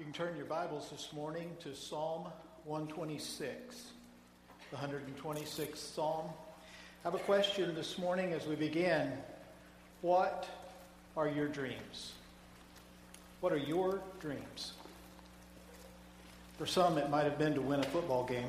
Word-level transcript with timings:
You 0.00 0.06
can 0.06 0.14
turn 0.14 0.34
your 0.34 0.46
Bibles 0.46 0.88
this 0.88 1.12
morning 1.12 1.54
to 1.60 1.74
Psalm 1.74 2.24
126, 2.64 3.90
the 4.70 4.76
126th 4.78 5.76
Psalm. 5.76 6.24
I 7.04 7.08
have 7.08 7.14
a 7.14 7.18
question 7.18 7.74
this 7.74 7.98
morning 7.98 8.32
as 8.32 8.46
we 8.46 8.54
begin. 8.54 9.12
What 10.00 10.48
are 11.18 11.28
your 11.28 11.48
dreams? 11.48 12.12
What 13.42 13.52
are 13.52 13.58
your 13.58 14.00
dreams? 14.20 14.72
For 16.56 16.64
some, 16.64 16.96
it 16.96 17.10
might 17.10 17.24
have 17.24 17.36
been 17.36 17.52
to 17.52 17.60
win 17.60 17.80
a 17.80 17.86
football 17.88 18.24
game. 18.24 18.48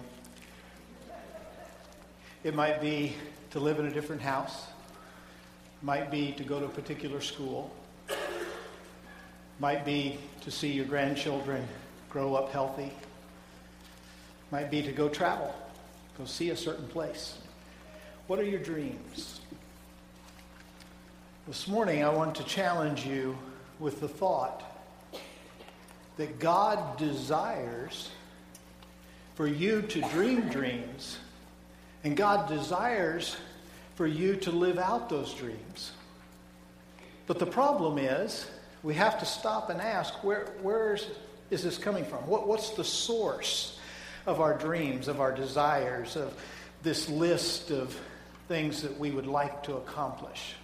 It 2.46 2.56
might 2.56 2.80
be 2.80 3.14
to 3.50 3.60
live 3.60 3.78
in 3.78 3.88
a 3.88 3.92
different 3.92 4.22
house. 4.22 4.68
It 5.82 5.84
might 5.84 6.10
be 6.10 6.32
to 6.32 6.46
go 6.46 6.62
to 6.62 6.68
a 6.68 6.70
particular 6.70 7.20
school 7.20 7.76
might 9.62 9.86
be 9.86 10.18
to 10.42 10.50
see 10.50 10.72
your 10.72 10.86
grandchildren 10.86 11.64
grow 12.10 12.34
up 12.34 12.52
healthy, 12.52 12.92
might 14.50 14.72
be 14.72 14.82
to 14.82 14.92
go 14.92 15.08
travel, 15.08 15.54
go 16.18 16.26
see 16.26 16.50
a 16.50 16.58
certain 16.58 16.88
place. 16.88 17.38
What 18.26 18.40
are 18.40 18.44
your 18.44 18.60
dreams? 18.60 19.40
This 21.48 21.68
morning, 21.68 22.04
I 22.04 22.10
want 22.10 22.34
to 22.36 22.44
challenge 22.46 23.06
you 23.06 23.38
with 23.80 24.02
the 24.02 24.08
thought 24.08 24.64
that 26.18 26.40
God 26.40 26.98
desires 26.98 28.10
for 29.36 29.46
you 29.46 29.84
to 29.84 30.02
dream 30.10 30.50
dreams, 30.50 31.20
and 32.04 32.18
God 32.18 32.50
desires 32.50 33.38
for 33.94 34.08
you 34.08 34.38
to 34.38 34.50
live 34.50 34.80
out 34.80 35.08
those 35.08 35.36
dreams. 35.36 35.92
But 37.28 37.38
the 37.38 37.46
problem 37.46 38.00
is, 38.00 38.48
we 38.84 38.94
have 38.96 39.20
to 39.20 39.26
stop 39.26 39.70
and 39.70 39.82
ask 39.82 40.24
where, 40.24 40.46
where 40.62 40.96
is, 40.96 41.08
is 41.50 41.64
this 41.64 41.78
coming 41.78 42.06
from? 42.06 42.26
What, 42.28 42.48
what's 42.48 42.72
the 42.72 42.84
source 42.84 43.80
of 44.26 44.40
our 44.40 44.58
dreams, 44.58 45.08
of 45.08 45.20
our 45.20 45.32
desires, 45.32 46.16
of 46.16 46.34
this 46.84 47.10
list 47.10 47.72
of 47.72 47.98
things 48.48 48.82
that 48.82 48.98
we 49.00 49.12
would 49.12 49.28
like 49.28 49.64
to 49.64 49.76
accomplish? 49.76 50.56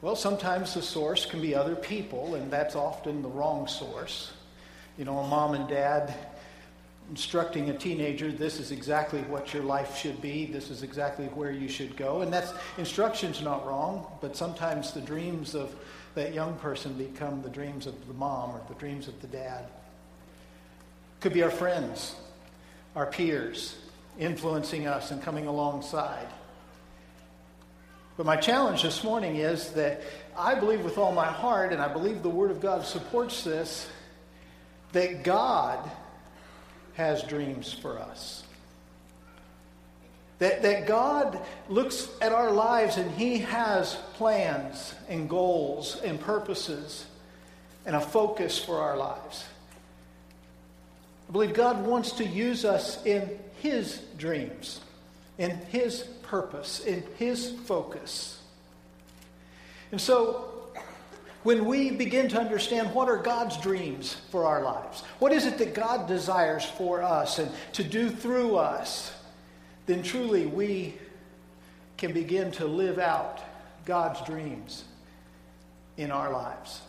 Well, 0.00 0.16
sometimes 0.16 0.74
the 0.74 0.82
source 0.82 1.26
can 1.26 1.40
be 1.40 1.54
other 1.54 1.76
people, 1.76 2.34
and 2.34 2.50
that's 2.50 2.74
often 2.74 3.22
the 3.22 3.28
wrong 3.28 3.68
source. 3.68 4.32
You 4.98 5.04
know, 5.04 5.18
a 5.18 5.28
mom 5.28 5.54
and 5.54 5.68
dad 5.68 6.14
instructing 7.10 7.68
a 7.70 7.76
teenager 7.76 8.30
this 8.30 8.60
is 8.60 8.70
exactly 8.70 9.20
what 9.22 9.52
your 9.52 9.62
life 9.62 9.98
should 9.98 10.22
be 10.22 10.46
this 10.46 10.70
is 10.70 10.82
exactly 10.82 11.26
where 11.26 11.50
you 11.50 11.68
should 11.68 11.96
go 11.96 12.22
and 12.22 12.32
that's 12.32 12.54
instruction's 12.78 13.42
not 13.42 13.66
wrong 13.66 14.06
but 14.20 14.36
sometimes 14.36 14.92
the 14.92 15.00
dreams 15.00 15.54
of 15.54 15.74
that 16.14 16.34
young 16.34 16.56
person 16.56 16.92
become 16.94 17.42
the 17.42 17.48
dreams 17.48 17.86
of 17.86 18.06
the 18.06 18.14
mom 18.14 18.50
or 18.50 18.60
the 18.68 18.74
dreams 18.74 19.08
of 19.08 19.20
the 19.20 19.26
dad. 19.26 19.66
Could 21.20 21.32
be 21.32 21.42
our 21.42 21.50
friends, 21.50 22.14
our 22.94 23.06
peers, 23.06 23.76
influencing 24.18 24.86
us 24.86 25.10
and 25.10 25.22
coming 25.22 25.46
alongside. 25.46 26.26
But 28.16 28.26
my 28.26 28.36
challenge 28.36 28.82
this 28.82 29.02
morning 29.02 29.36
is 29.36 29.70
that 29.70 30.02
I 30.36 30.54
believe 30.54 30.84
with 30.84 30.98
all 30.98 31.12
my 31.12 31.26
heart, 31.26 31.72
and 31.72 31.80
I 31.80 31.88
believe 31.88 32.22
the 32.22 32.28
Word 32.28 32.50
of 32.50 32.60
God 32.60 32.84
supports 32.84 33.42
this, 33.42 33.88
that 34.92 35.24
God 35.24 35.90
has 36.94 37.22
dreams 37.22 37.72
for 37.72 37.98
us. 37.98 38.44
That, 40.42 40.62
that 40.62 40.88
God 40.88 41.38
looks 41.68 42.08
at 42.20 42.32
our 42.32 42.50
lives 42.50 42.96
and 42.96 43.08
He 43.12 43.38
has 43.38 43.94
plans 44.14 44.92
and 45.08 45.30
goals 45.30 46.00
and 46.02 46.20
purposes 46.20 47.06
and 47.86 47.94
a 47.94 48.00
focus 48.00 48.58
for 48.58 48.80
our 48.80 48.96
lives. 48.96 49.44
I 51.28 51.32
believe 51.32 51.54
God 51.54 51.86
wants 51.86 52.10
to 52.14 52.24
use 52.24 52.64
us 52.64 53.06
in 53.06 53.38
His 53.60 53.98
dreams, 54.18 54.80
in 55.38 55.50
His 55.68 56.00
purpose, 56.22 56.80
in 56.80 57.04
His 57.18 57.52
focus. 57.66 58.42
And 59.92 60.00
so, 60.00 60.72
when 61.44 61.66
we 61.66 61.92
begin 61.92 62.28
to 62.30 62.40
understand 62.40 62.92
what 62.92 63.08
are 63.08 63.18
God's 63.18 63.58
dreams 63.58 64.16
for 64.32 64.44
our 64.44 64.64
lives, 64.64 65.02
what 65.20 65.30
is 65.30 65.46
it 65.46 65.58
that 65.58 65.72
God 65.72 66.08
desires 66.08 66.64
for 66.64 67.00
us 67.00 67.38
and 67.38 67.48
to 67.74 67.84
do 67.84 68.10
through 68.10 68.56
us, 68.56 69.12
then 69.92 70.02
truly 70.02 70.46
we 70.46 70.94
can 71.98 72.12
begin 72.12 72.50
to 72.52 72.64
live 72.64 72.98
out 72.98 73.40
God's 73.84 74.22
dreams 74.22 74.84
in 75.98 76.10
our 76.10 76.32
lives 76.32 76.80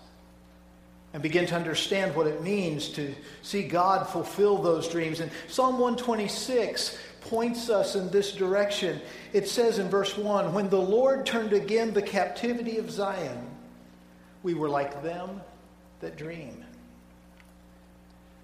and 1.12 1.22
begin 1.22 1.46
to 1.46 1.56
understand 1.56 2.16
what 2.16 2.28
it 2.28 2.42
means 2.42 2.90
to 2.90 3.14
see 3.42 3.64
God 3.64 4.08
fulfill 4.08 4.58
those 4.58 4.88
dreams. 4.88 5.20
And 5.20 5.30
Psalm 5.50 5.74
126 5.74 6.98
points 7.22 7.70
us 7.70 7.96
in 7.96 8.10
this 8.10 8.32
direction. 8.32 9.02
It 9.34 9.48
says 9.50 9.80
in 9.80 9.90
verse 9.90 10.18
1 10.18 10.54
When 10.54 10.70
the 10.70 10.82
Lord 10.82 11.26
turned 11.26 11.52
again 11.52 11.94
the 11.94 12.02
captivity 12.02 12.78
of 12.78 12.90
Zion, 12.90 13.48
we 14.44 14.54
were 14.54 14.70
like 14.70 15.04
them 15.04 15.42
that 16.00 16.16
dream. 16.18 16.64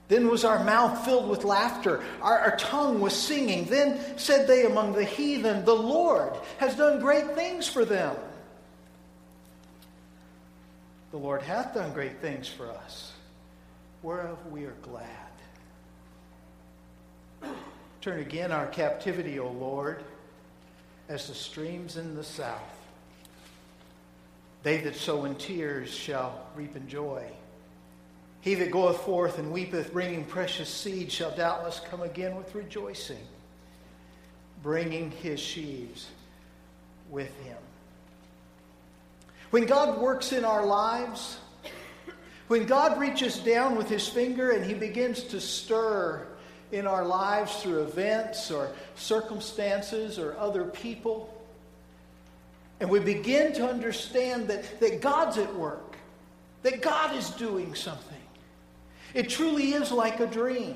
Then 0.09 0.27
was 0.27 0.43
our 0.43 0.63
mouth 0.63 1.05
filled 1.05 1.29
with 1.29 1.43
laughter, 1.43 2.03
our, 2.21 2.39
our, 2.39 2.57
tongue 2.57 2.99
was 2.99 3.13
singing. 3.13 3.65
Then 3.65 4.17
said 4.17 4.47
they 4.47 4.65
among 4.65 4.93
the 4.93 5.05
heathen, 5.05 5.63
The 5.63 5.75
Lord 5.75 6.33
has 6.57 6.75
done 6.75 6.99
great 6.99 7.35
things 7.35 7.67
for 7.67 7.85
them. 7.85 8.15
The 11.11 11.17
Lord 11.17 11.43
hath 11.43 11.75
done 11.75 11.93
great 11.93 12.21
things 12.21 12.47
for 12.47 12.71
us, 12.71 13.13
whereof 14.01 14.37
we 14.47 14.65
are 14.65 14.75
glad. 14.81 15.05
Turn 18.01 18.19
again 18.19 18.51
our 18.51 18.67
captivity, 18.67 19.39
O 19.39 19.49
Lord, 19.51 20.03
as 21.07 21.27
the 21.27 21.35
streams 21.35 21.97
in 21.97 22.15
the 22.15 22.23
south. 22.23 22.59
They 24.63 24.77
that 24.81 24.95
sow 24.95 25.25
in 25.25 25.35
tears 25.35 25.93
shall 25.93 26.47
reap 26.55 26.75
in 26.75 26.87
joy. 26.87 27.25
He 28.41 28.55
that 28.55 28.71
goeth 28.71 29.01
forth 29.01 29.37
and 29.37 29.51
weepeth, 29.51 29.91
bringing 29.91 30.23
precious 30.23 30.69
seed, 30.69 31.11
shall 31.11 31.35
doubtless 31.35 31.81
come 31.89 32.01
again 32.01 32.35
with 32.35 32.55
rejoicing, 32.55 33.25
bringing 34.63 35.11
his 35.11 35.39
sheaves 35.39 36.07
with 37.09 37.35
him. 37.43 37.57
When 39.49 39.65
God 39.65 39.99
works 39.99 40.31
in 40.31 40.45
our 40.45 40.65
lives, 40.65 41.37
when 42.47 42.65
God 42.65 42.99
reaches 42.99 43.39
down 43.39 43.75
with 43.75 43.89
his 43.89 44.07
finger 44.07 44.51
and 44.51 44.65
he 44.65 44.73
begins 44.73 45.23
to 45.23 45.41
stir 45.41 46.25
in 46.71 46.87
our 46.87 47.03
lives 47.03 47.61
through 47.61 47.81
events 47.81 48.51
or 48.51 48.71
circumstances 48.95 50.17
or 50.17 50.37
other 50.37 50.63
people, 50.63 51.35
and 52.79 52.89
we 52.89 52.99
begin 52.99 53.51
to 53.53 53.67
understand 53.67 54.47
that, 54.47 54.79
that 54.79 55.01
God's 55.01 55.37
at 55.37 55.53
work, 55.55 55.97
that 56.63 56.81
God 56.81 57.15
is 57.17 57.31
doing 57.31 57.75
something 57.75 58.18
it 59.13 59.29
truly 59.29 59.73
is 59.73 59.91
like 59.91 60.19
a 60.19 60.27
dream. 60.27 60.75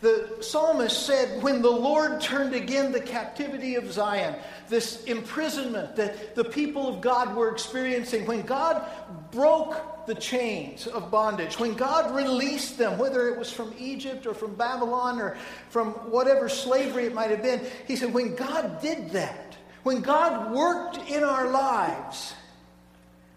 The 0.00 0.36
psalmist 0.40 1.06
said, 1.06 1.42
When 1.42 1.62
the 1.62 1.70
Lord 1.70 2.20
turned 2.20 2.54
again 2.54 2.92
the 2.92 3.00
captivity 3.00 3.76
of 3.76 3.90
Zion, 3.90 4.34
this 4.68 5.02
imprisonment 5.04 5.96
that 5.96 6.34
the 6.34 6.44
people 6.44 6.86
of 6.86 7.00
God 7.00 7.34
were 7.34 7.50
experiencing, 7.50 8.26
when 8.26 8.42
God 8.42 8.84
broke 9.30 10.06
the 10.06 10.14
chains 10.14 10.86
of 10.86 11.10
bondage, 11.10 11.58
when 11.58 11.74
God 11.74 12.14
released 12.14 12.76
them, 12.76 12.98
whether 12.98 13.28
it 13.30 13.38
was 13.38 13.50
from 13.50 13.72
Egypt 13.78 14.26
or 14.26 14.34
from 14.34 14.54
Babylon 14.54 15.20
or 15.20 15.38
from 15.70 15.92
whatever 16.10 16.50
slavery 16.50 17.06
it 17.06 17.14
might 17.14 17.30
have 17.30 17.42
been, 17.42 17.62
he 17.86 17.96
said, 17.96 18.12
When 18.12 18.34
God 18.34 18.82
did 18.82 19.10
that, 19.12 19.56
when 19.84 20.02
God 20.02 20.52
worked 20.52 20.98
in 21.08 21.24
our 21.24 21.48
lives, 21.48 22.34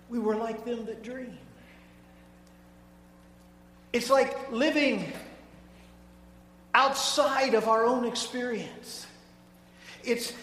we 0.09 0.19
were 0.19 0.35
like 0.35 0.65
them 0.65 0.85
that 0.85 1.01
dream. 1.01 1.37
It's 3.93 4.09
like 4.09 4.51
living 4.51 5.11
outside 6.73 7.53
of 7.53 7.67
our 7.67 7.85
own 7.85 8.05
experience. 8.05 9.07
It's 10.03 10.33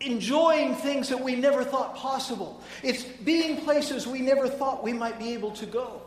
enjoying 0.00 0.74
things 0.74 1.08
that 1.08 1.20
we 1.20 1.36
never 1.36 1.62
thought 1.62 1.94
possible. 1.94 2.62
It's 2.82 3.04
being 3.04 3.58
places 3.58 4.06
we 4.06 4.20
never 4.20 4.48
thought 4.48 4.82
we 4.82 4.92
might 4.92 5.18
be 5.18 5.32
able 5.34 5.50
to 5.52 5.66
go. 5.66 6.02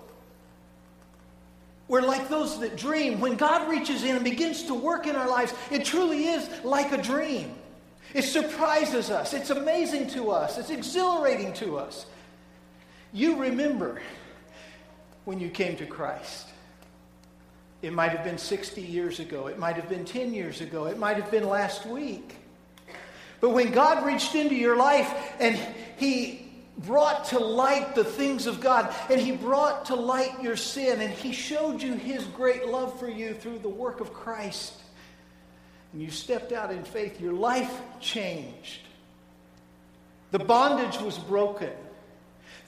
We're 1.88 2.02
like 2.02 2.30
those 2.30 2.60
that 2.62 2.76
dream. 2.76 3.20
When 3.20 3.36
God 3.36 3.70
reaches 3.70 4.04
in 4.04 4.16
and 4.16 4.24
begins 4.24 4.64
to 4.64 4.74
work 4.74 5.06
in 5.06 5.16
our 5.16 5.30
lives, 5.30 5.54
it 5.70 5.86
truly 5.86 6.26
is 6.26 6.50
like 6.64 6.92
a 6.92 7.02
dream. 7.02 7.54
It 8.14 8.24
surprises 8.24 9.10
us. 9.10 9.34
It's 9.34 9.50
amazing 9.50 10.08
to 10.12 10.32
us. 10.32 10.58
It's 10.58 10.70
exhilarating 10.70 11.54
to 11.54 11.78
us. 11.78 12.06
You 13.12 13.40
remember 13.40 14.02
when 15.26 15.40
you 15.40 15.50
came 15.50 15.76
to 15.78 15.86
Christ. 15.86 16.48
It 17.84 17.92
might 17.92 18.14
have 18.14 18.24
been 18.24 18.38
60 18.38 18.82
years 18.82 19.20
ago. 19.20 19.48
It 19.48 19.60
might 19.60 19.76
have 19.76 19.90
been 19.90 20.06
10 20.06 20.34
years 20.34 20.62
ago. 20.62 20.86
It 20.86 20.98
might 20.98 21.18
have 21.18 21.30
been 21.30 21.50
last 21.50 21.86
week. 21.86 22.38
But 23.42 23.50
when 23.50 23.74
God 23.74 24.06
reached 24.06 24.36
into 24.36 24.56
your 24.56 24.78
life 24.78 25.14
and 25.42 25.60
He 25.98 26.50
brought 26.78 27.26
to 27.26 27.40
light 27.40 27.94
the 27.94 28.06
things 28.06 28.48
of 28.48 28.62
God, 28.62 28.96
and 29.10 29.20
He 29.20 29.34
brought 29.34 29.86
to 29.88 29.96
light 29.96 30.42
your 30.42 30.56
sin, 30.56 31.02
and 31.02 31.14
He 31.14 31.34
showed 31.34 31.82
you 31.82 31.96
His 31.96 32.24
great 32.24 32.68
love 32.68 32.98
for 32.98 33.10
you 33.10 33.34
through 33.34 33.60
the 33.60 33.70
work 33.70 34.00
of 34.00 34.14
Christ. 34.14 34.82
And 35.92 36.02
you 36.02 36.10
stepped 36.10 36.54
out 36.54 36.72
in 36.72 36.86
faith, 36.86 37.20
your 37.20 37.34
life 37.34 37.82
changed. 38.00 38.80
The 40.32 40.40
bondage 40.40 41.02
was 41.02 41.20
broken. 41.20 41.74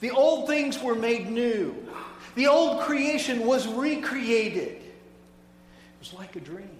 The 0.00 0.10
old 0.10 0.46
things 0.46 0.80
were 0.82 0.94
made 0.94 1.30
new. 1.30 1.74
The 2.34 2.48
old 2.48 2.82
creation 2.82 3.46
was 3.46 3.66
recreated. 3.66 4.75
Was 6.06 6.18
like 6.20 6.36
a 6.36 6.40
dream. 6.40 6.70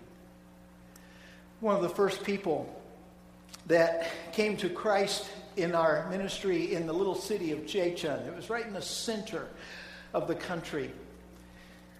One 1.58 1.74
of 1.74 1.82
the 1.82 1.88
first 1.88 2.22
people 2.22 2.72
that 3.66 4.06
came 4.32 4.56
to 4.58 4.68
Christ 4.68 5.28
in 5.56 5.74
our 5.74 6.08
ministry 6.10 6.74
in 6.74 6.86
the 6.86 6.92
little 6.92 7.14
city 7.16 7.50
of 7.50 7.66
Jechun. 7.66 8.24
It 8.28 8.36
was 8.36 8.50
right 8.50 8.64
in 8.64 8.72
the 8.72 8.82
center 8.82 9.48
of 10.14 10.28
the 10.28 10.34
country. 10.36 10.92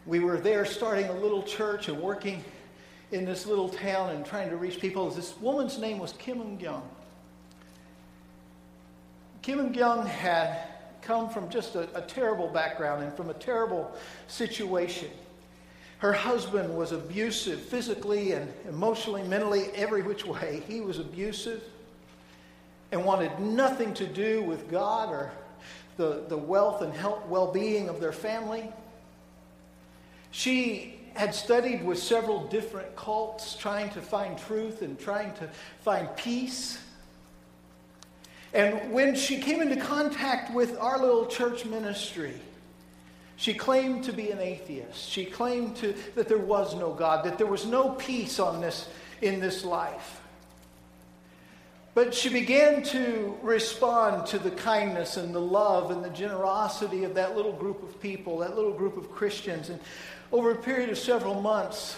We 0.05 0.21
were 0.21 0.37
there 0.37 0.65
starting 0.65 1.07
a 1.07 1.15
little 1.15 1.43
church 1.43 1.89
and 1.89 2.01
working 2.01 2.45
in 3.11 3.25
this 3.25 3.45
little 3.45 3.71
town 3.71 4.11
and 4.11 4.25
trying 4.25 4.51
to 4.51 4.57
reach 4.57 4.79
people. 4.79 5.11
This 5.11 5.37
woman's 5.41 5.79
name 5.79 5.99
was 5.99 6.13
Kim 6.13 6.39
Eun 6.39 6.61
Gyung. 6.61 6.83
Kim 9.43 9.59
Eun 9.59 9.75
Gyung 9.75 10.07
had 10.07 10.59
come 11.03 11.29
from 11.29 11.49
just 11.49 11.75
a, 11.75 11.89
a 11.97 12.03
terrible 12.03 12.47
background 12.47 13.03
and 13.03 13.13
from 13.17 13.31
a 13.31 13.35
terrible 13.35 13.97
situation. 14.29 15.11
Her 15.99 16.13
husband 16.13 16.77
was 16.77 16.93
abusive 16.93 17.61
physically 17.61 18.33
and 18.33 18.53
emotionally, 18.69 19.23
mentally, 19.23 19.71
every 19.75 20.03
which 20.03 20.27
way. 20.27 20.63
He 20.69 20.81
was 20.81 20.99
abusive 20.99 21.63
and 22.93 23.05
wanted 23.05 23.39
nothing 23.41 23.95
to 23.95 24.07
do 24.07 24.43
with 24.43 24.71
God 24.71 25.11
or 25.11 25.33
the, 25.97 26.25
the 26.29 26.37
wealth 26.37 26.83
and 26.83 26.93
well 27.29 27.51
being 27.51 27.89
of 27.89 28.01
their 28.01 28.13
family. 28.13 28.71
She 30.31 31.01
had 31.15 31.35
studied 31.35 31.83
with 31.83 31.99
several 31.99 32.47
different 32.49 32.95
cults, 32.95 33.57
trying 33.57 33.89
to 33.91 34.03
find 34.03 34.39
truth 34.39 34.83
and 34.83 34.99
trying 34.99 35.33
to 35.35 35.49
find 35.81 36.15
peace. 36.17 36.79
And 38.53 38.93
when 38.93 39.15
she 39.15 39.39
came 39.39 39.63
into 39.63 39.77
contact 39.77 40.53
with 40.53 40.79
our 40.79 40.99
little 40.99 41.25
church 41.25 41.65
ministry, 41.65 42.35
she 43.37 43.53
claimed 43.53 44.05
to 44.05 44.13
be 44.13 44.31
an 44.31 44.41
atheist. 44.41 45.11
She 45.11 45.27
claimed 45.27 45.77
to, 45.77 45.95
that 46.15 46.29
there 46.29 46.39
was 46.39 46.75
no 46.75 46.93
God, 46.93 47.25
that 47.27 47.37
there 47.37 47.47
was 47.47 47.67
no 47.67 47.91
peace 47.91 48.41
on 48.41 48.61
this, 48.63 48.89
in 49.21 49.41
this 49.41 49.65
life. 49.65 50.23
But 51.95 52.15
she 52.15 52.29
began 52.29 52.83
to 52.85 53.39
respond 53.43 54.27
to 54.29 54.39
the 54.39 54.51
kindness 54.51 55.17
and 55.17 55.35
the 55.35 55.41
love 55.41 55.91
and 55.91 56.05
the 56.05 56.11
generosity 56.11 57.05
of 57.05 57.15
that 57.15 57.37
little 57.37 57.53
group 57.53 57.83
of 57.83 58.01
people, 58.01 58.39
that 58.39 58.55
little 58.55 58.73
group 58.73 58.97
of 58.97 59.11
Christians. 59.13 59.71
And 59.71 59.81
over 60.33 60.51
a 60.51 60.57
period 60.57 60.91
of 60.91 60.99
several 60.99 61.41
months, 61.41 61.97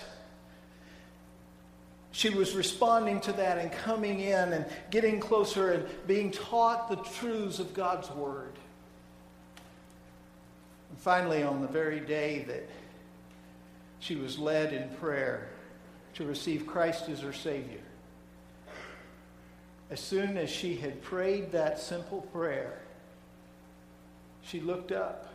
she 2.12 2.30
was 2.30 2.54
responding 2.54 3.20
to 3.22 3.32
that 3.32 3.58
and 3.58 3.70
coming 3.70 4.20
in 4.20 4.52
and 4.52 4.66
getting 4.90 5.20
closer 5.20 5.72
and 5.72 5.86
being 6.06 6.30
taught 6.30 6.88
the 6.88 6.96
truths 6.96 7.58
of 7.58 7.74
God's 7.74 8.10
Word. 8.10 8.52
Finally, 10.98 11.42
on 11.42 11.60
the 11.60 11.68
very 11.68 12.00
day 12.00 12.44
that 12.48 12.68
she 14.00 14.16
was 14.16 14.38
led 14.38 14.72
in 14.72 14.88
prayer 14.96 15.48
to 16.14 16.24
receive 16.24 16.66
Christ 16.66 17.08
as 17.08 17.20
her 17.20 17.32
Savior, 17.32 17.80
as 19.90 20.00
soon 20.00 20.36
as 20.36 20.50
she 20.50 20.76
had 20.76 21.00
prayed 21.02 21.52
that 21.52 21.78
simple 21.78 22.22
prayer, 22.32 22.80
she 24.42 24.60
looked 24.60 24.92
up 24.92 25.32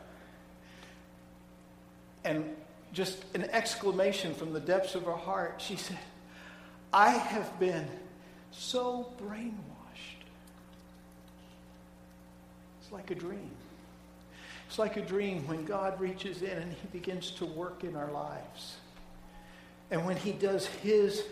and 2.23 2.55
just 2.93 3.23
an 3.33 3.43
exclamation 3.51 4.33
from 4.35 4.53
the 4.53 4.59
depths 4.59 4.95
of 4.95 5.05
her 5.05 5.15
heart, 5.15 5.55
she 5.65 5.75
said, 5.75 5.97
I 6.91 7.09
have 7.09 7.59
been 7.59 7.87
so 8.51 9.11
brainwashed. 9.21 10.23
It's 12.81 12.91
like 12.91 13.09
a 13.09 13.15
dream. 13.15 13.51
It's 14.73 14.79
like 14.79 14.97
a 14.97 15.01
dream 15.01 15.45
when 15.45 15.65
God 15.65 16.01
reaches 16.01 16.41
in 16.41 16.49
and 16.49 16.73
He 16.73 16.87
begins 16.87 17.29
to 17.33 17.45
work 17.45 17.83
in 17.83 17.95
our 17.95 18.09
lives. 18.09 18.77
And 19.91 20.03
when 20.03 20.17
He 20.17 20.31
does 20.31 20.65
His 20.65 21.23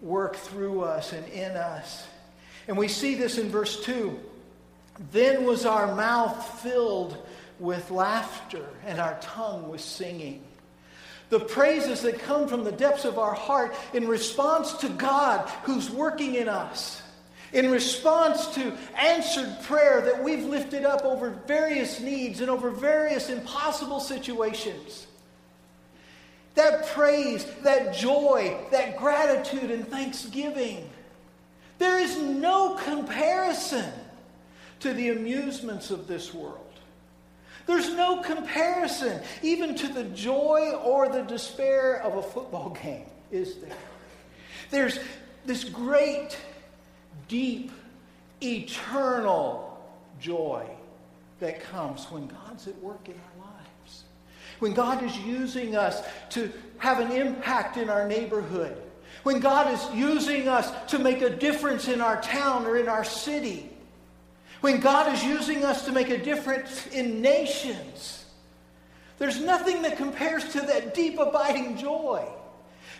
work 0.00 0.34
through 0.34 0.80
us 0.80 1.12
and 1.12 1.28
in 1.28 1.58
us. 1.58 2.06
And 2.66 2.78
we 2.78 2.88
see 2.88 3.16
this 3.16 3.36
in 3.36 3.50
verse 3.50 3.84
2. 3.84 4.18
Then 5.12 5.44
was 5.44 5.66
our 5.66 5.94
mouth 5.94 6.62
filled 6.62 7.18
with 7.58 7.90
laughter 7.90 8.64
and 8.86 8.98
our 8.98 9.18
tongue 9.20 9.68
with 9.68 9.82
singing 9.82 10.42
the 11.28 11.40
praises 11.40 12.00
that 12.00 12.18
come 12.20 12.48
from 12.48 12.64
the 12.64 12.72
depths 12.72 13.04
of 13.04 13.18
our 13.18 13.34
heart 13.34 13.76
in 13.92 14.08
response 14.08 14.72
to 14.78 14.88
God 14.88 15.46
who's 15.64 15.90
working 15.90 16.34
in 16.36 16.48
us, 16.48 17.02
in 17.52 17.70
response 17.70 18.46
to 18.54 18.76
answered 18.96 19.56
prayer 19.62 20.00
that 20.02 20.22
we've 20.22 20.44
lifted 20.44 20.84
up 20.84 21.04
over 21.04 21.30
various 21.46 22.00
needs 22.00 22.40
and 22.40 22.50
over 22.50 22.70
various 22.70 23.30
impossible 23.30 24.00
situations. 24.00 25.06
That 26.54 26.86
praise, 26.88 27.44
that 27.62 27.94
joy, 27.94 28.58
that 28.70 28.96
gratitude 28.96 29.70
and 29.70 29.86
thanksgiving. 29.88 30.90
There 31.78 31.98
is 31.98 32.18
no 32.18 32.74
comparison 32.74 33.92
to 34.80 34.92
the 34.92 35.10
amusements 35.10 35.90
of 35.90 36.06
this 36.06 36.34
world. 36.34 36.64
There's 37.66 37.90
no 37.90 38.22
comparison, 38.22 39.20
even 39.42 39.74
to 39.76 39.88
the 39.88 40.04
joy 40.04 40.72
or 40.82 41.08
the 41.10 41.22
despair 41.22 42.00
of 42.02 42.16
a 42.16 42.22
football 42.22 42.70
game, 42.82 43.04
is 43.30 43.56
there? 43.56 43.76
There's 44.70 44.98
this 45.44 45.64
great, 45.64 46.36
deep, 47.26 47.72
eternal 48.42 49.78
joy 50.20 50.66
that 51.40 51.60
comes 51.60 52.04
when 52.06 52.26
God's 52.26 52.66
at 52.68 52.76
work 52.82 53.08
in 53.08 53.14
our 53.14 53.46
lives. 53.46 54.04
When 54.58 54.72
God 54.72 55.02
is 55.02 55.16
using 55.18 55.76
us 55.76 56.02
to 56.30 56.52
have 56.78 57.00
an 57.00 57.12
impact 57.12 57.76
in 57.76 57.88
our 57.88 58.06
neighborhood. 58.06 58.76
When 59.22 59.40
God 59.40 59.72
is 59.72 59.96
using 59.96 60.48
us 60.48 60.70
to 60.90 60.98
make 60.98 61.22
a 61.22 61.30
difference 61.30 61.88
in 61.88 62.00
our 62.00 62.20
town 62.20 62.66
or 62.66 62.76
in 62.76 62.88
our 62.88 63.04
city. 63.04 63.70
When 64.60 64.80
God 64.80 65.12
is 65.12 65.22
using 65.22 65.64
us 65.64 65.84
to 65.84 65.92
make 65.92 66.10
a 66.10 66.18
difference 66.18 66.86
in 66.88 67.20
nations, 67.20 68.24
there's 69.18 69.40
nothing 69.40 69.82
that 69.82 69.96
compares 69.96 70.44
to 70.52 70.60
that 70.60 70.94
deep, 70.94 71.18
abiding 71.18 71.76
joy. 71.76 72.26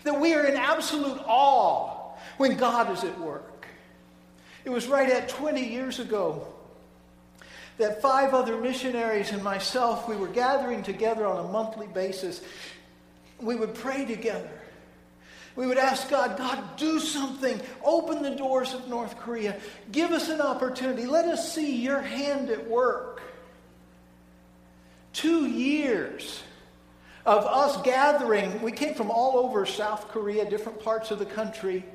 That 0.04 0.20
we 0.20 0.34
are 0.34 0.44
in 0.44 0.56
absolute 0.56 1.20
awe 1.26 2.14
when 2.37 2.56
God 2.56 2.90
is 2.92 3.02
at 3.02 3.18
work. 3.20 3.48
It 4.68 4.72
was 4.72 4.87
right 4.87 5.08
at 5.08 5.30
20 5.30 5.66
years 5.66 5.98
ago 5.98 6.46
that 7.78 8.02
five 8.02 8.34
other 8.34 8.58
missionaries 8.58 9.32
and 9.32 9.42
myself, 9.42 10.06
we 10.06 10.14
were 10.14 10.28
gathering 10.28 10.82
together 10.82 11.25
on 11.25 11.42
a 11.42 11.48
monthly 11.48 11.87
basis. 11.87 12.42
We 13.40 13.56
would 13.56 13.72
pray 13.72 14.04
together. 14.04 14.50
We 15.56 15.66
would 15.66 15.78
ask 15.78 16.10
God, 16.10 16.37
God, 16.37 16.76
do 16.76 17.00
something. 17.00 17.58
Open 17.82 18.22
the 18.22 18.32
doors 18.32 18.75
of 18.75 18.88
North 18.88 19.18
Korea. 19.18 19.58
Give 19.90 20.10
us 20.10 20.28
an 20.28 20.42
opportunity. 20.42 21.06
Let 21.06 21.25
us 21.25 21.50
see 21.50 21.76
your 21.76 22.02
hand 22.02 22.50
at 22.50 22.68
work. 22.68 23.22
Two 25.14 25.46
years 25.46 26.42
of 27.25 27.46
us 27.46 27.80
gathering. 27.84 28.60
We 28.60 28.72
came 28.72 28.92
from 28.92 29.10
all 29.10 29.38
over 29.38 29.64
South 29.64 30.08
Korea, 30.08 30.44
different 30.44 30.84
parts 30.84 31.10
of 31.10 31.18
the 31.18 31.25
country, 31.25 31.87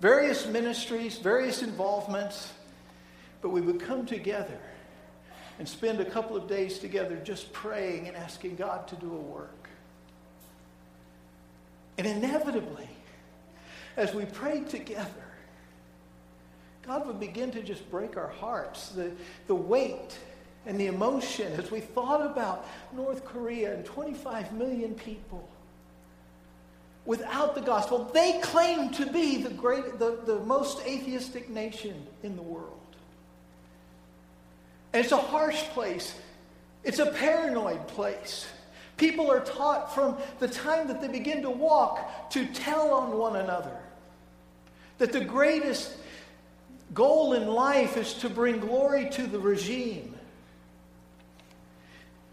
various 0.00 0.46
ministries, 0.46 1.18
various 1.18 1.62
involvements. 1.62 2.52
But 3.42 3.50
we 3.50 3.60
would 3.60 3.80
come 3.80 4.06
together 4.06 4.58
and 5.58 5.68
spend 5.68 6.00
a 6.00 6.04
couple 6.04 6.36
of 6.36 6.48
days 6.48 6.78
together 6.78 7.20
just 7.22 7.52
praying 7.52 8.08
and 8.08 8.16
asking 8.16 8.56
God 8.56 8.88
to 8.88 8.96
do 8.96 9.12
a 9.12 9.20
work. 9.20 9.68
And 11.98 12.06
inevitably, 12.06 12.88
as 13.98 14.14
we 14.14 14.24
prayed 14.24 14.70
together, 14.70 15.10
God 16.86 17.06
would 17.06 17.20
begin 17.20 17.50
to 17.52 17.62
just 17.62 17.90
break 17.90 18.16
our 18.16 18.28
hearts. 18.28 18.88
The, 18.88 19.12
the 19.48 19.54
weight 19.54 20.18
and 20.64 20.80
the 20.80 20.86
emotion 20.86 21.52
as 21.52 21.70
we 21.70 21.80
thought 21.80 22.24
about 22.24 22.66
North 22.94 23.24
Korea 23.26 23.74
and 23.74 23.84
25 23.84 24.54
million 24.54 24.94
people 24.94 25.46
without 27.10 27.56
the 27.56 27.60
gospel. 27.60 28.08
They 28.14 28.38
claim 28.40 28.90
to 28.90 29.04
be 29.04 29.42
the, 29.42 29.50
great, 29.50 29.98
the, 29.98 30.20
the 30.24 30.38
most 30.38 30.86
atheistic 30.86 31.50
nation 31.50 32.06
in 32.22 32.36
the 32.36 32.42
world. 32.42 32.78
And 34.92 35.02
it's 35.02 35.10
a 35.10 35.16
harsh 35.16 35.60
place, 35.70 36.14
it's 36.84 37.00
a 37.00 37.06
paranoid 37.06 37.88
place. 37.88 38.46
People 38.96 39.28
are 39.28 39.40
taught 39.40 39.92
from 39.92 40.18
the 40.38 40.46
time 40.46 40.86
that 40.86 41.00
they 41.00 41.08
begin 41.08 41.42
to 41.42 41.50
walk 41.50 42.30
to 42.30 42.46
tell 42.46 42.92
on 42.92 43.18
one 43.18 43.34
another. 43.34 43.76
That 44.98 45.10
the 45.10 45.24
greatest 45.24 45.96
goal 46.94 47.32
in 47.32 47.48
life 47.48 47.96
is 47.96 48.14
to 48.14 48.30
bring 48.30 48.60
glory 48.60 49.10
to 49.10 49.26
the 49.26 49.40
regime. 49.40 50.14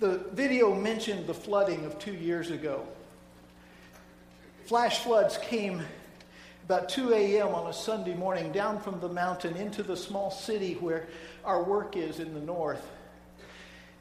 The 0.01 0.19
video 0.33 0.75
mentioned 0.75 1.25
the 1.25 1.33
flooding 1.33 1.83
of 1.83 1.97
two 1.97 2.13
years 2.13 2.51
ago. 2.51 2.85
Flash 4.67 4.99
floods 4.99 5.37
came 5.37 5.81
about 6.65 6.89
2 6.89 7.13
a.m. 7.13 7.55
on 7.55 7.67
a 7.67 7.73
Sunday 7.73 8.13
morning 8.13 8.51
down 8.51 8.81
from 8.81 8.99
the 8.99 9.07
mountain 9.07 9.55
into 9.55 9.81
the 9.81 9.95
small 9.95 10.29
city 10.29 10.73
where 10.73 11.07
our 11.45 11.63
work 11.63 11.95
is 11.95 12.19
in 12.19 12.33
the 12.33 12.41
north. 12.41 12.85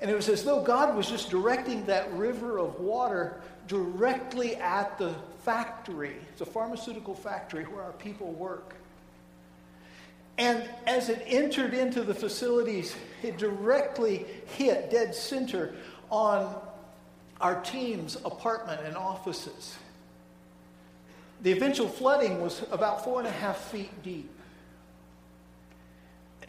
And 0.00 0.10
it 0.10 0.14
was 0.16 0.28
as 0.28 0.42
though 0.42 0.60
God 0.60 0.96
was 0.96 1.08
just 1.08 1.30
directing 1.30 1.86
that 1.86 2.12
river 2.14 2.58
of 2.58 2.80
water 2.80 3.40
directly 3.68 4.56
at 4.56 4.98
the 4.98 5.14
factory. 5.44 6.16
It's 6.32 6.40
a 6.40 6.46
pharmaceutical 6.46 7.14
factory 7.14 7.62
where 7.62 7.84
our 7.84 7.92
people 7.92 8.32
work. 8.32 8.74
And 10.36 10.68
as 10.88 11.10
it 11.10 11.22
entered 11.28 11.74
into 11.74 12.02
the 12.02 12.12
facilities, 12.12 12.96
it 13.22 13.38
directly 13.38 14.26
hit 14.56 14.90
dead 14.90 15.14
center 15.14 15.76
on 16.10 16.60
our 17.40 17.60
team's 17.60 18.16
apartment 18.24 18.80
and 18.84 18.96
offices. 18.96 19.76
The 21.42 21.52
eventual 21.52 21.88
flooding 21.88 22.40
was 22.40 22.62
about 22.70 23.04
four 23.04 23.18
and 23.18 23.28
a 23.28 23.32
half 23.32 23.58
feet 23.70 23.90
deep. 24.02 24.30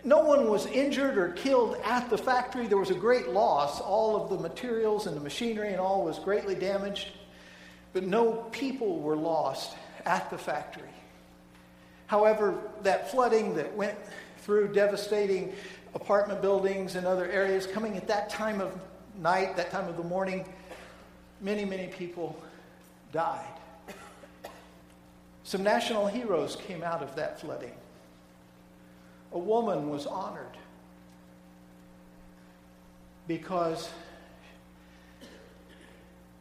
No 0.03 0.23
one 0.23 0.49
was 0.49 0.65
injured 0.67 1.17
or 1.17 1.31
killed 1.31 1.75
at 1.83 2.09
the 2.09 2.17
factory. 2.17 2.67
There 2.67 2.77
was 2.77 2.91
a 2.91 2.95
great 2.95 3.29
loss. 3.29 3.81
All 3.81 4.15
of 4.15 4.29
the 4.29 4.37
materials 4.37 5.07
and 5.07 5.15
the 5.17 5.21
machinery 5.21 5.69
and 5.69 5.79
all 5.79 6.05
was 6.05 6.19
greatly 6.19 6.55
damaged, 6.55 7.09
but 7.93 8.03
no 8.03 8.33
people 8.51 8.99
were 8.99 9.17
lost 9.17 9.75
at 10.05 10.29
the 10.29 10.37
factory. 10.37 10.83
However, 12.05 12.57
that 12.83 13.11
flooding 13.11 13.55
that 13.55 13.75
went 13.75 13.97
through 14.43 14.69
devastating 14.69 15.53
apartment 15.93 16.41
buildings 16.41 16.95
and 16.95 17.05
other 17.05 17.29
areas, 17.29 17.67
coming 17.67 17.97
at 17.97 18.07
that 18.07 18.29
time 18.29 18.61
of 18.61 18.79
night, 19.19 19.57
that 19.57 19.71
time 19.71 19.89
of 19.89 19.97
the 19.97 20.03
morning, 20.03 20.45
many, 21.41 21.65
many 21.65 21.87
people 21.87 22.41
died. 23.11 23.45
Some 25.47 25.63
national 25.63 26.07
heroes 26.07 26.57
came 26.57 26.83
out 26.83 27.01
of 27.01 27.15
that 27.15 27.39
flooding. 27.39 27.71
A 29.31 29.39
woman 29.39 29.89
was 29.89 30.05
honored 30.05 30.57
because 33.29 33.89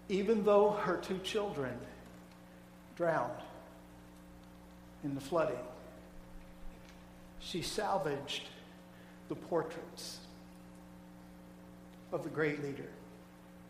even 0.08 0.42
though 0.42 0.70
her 0.70 0.96
two 0.96 1.18
children 1.18 1.78
drowned 2.96 3.30
in 5.04 5.14
the 5.14 5.20
flooding, 5.20 5.64
she 7.38 7.62
salvaged 7.62 8.48
the 9.28 9.36
portraits 9.36 10.18
of 12.10 12.24
the 12.24 12.30
great 12.30 12.60
leader 12.60 12.90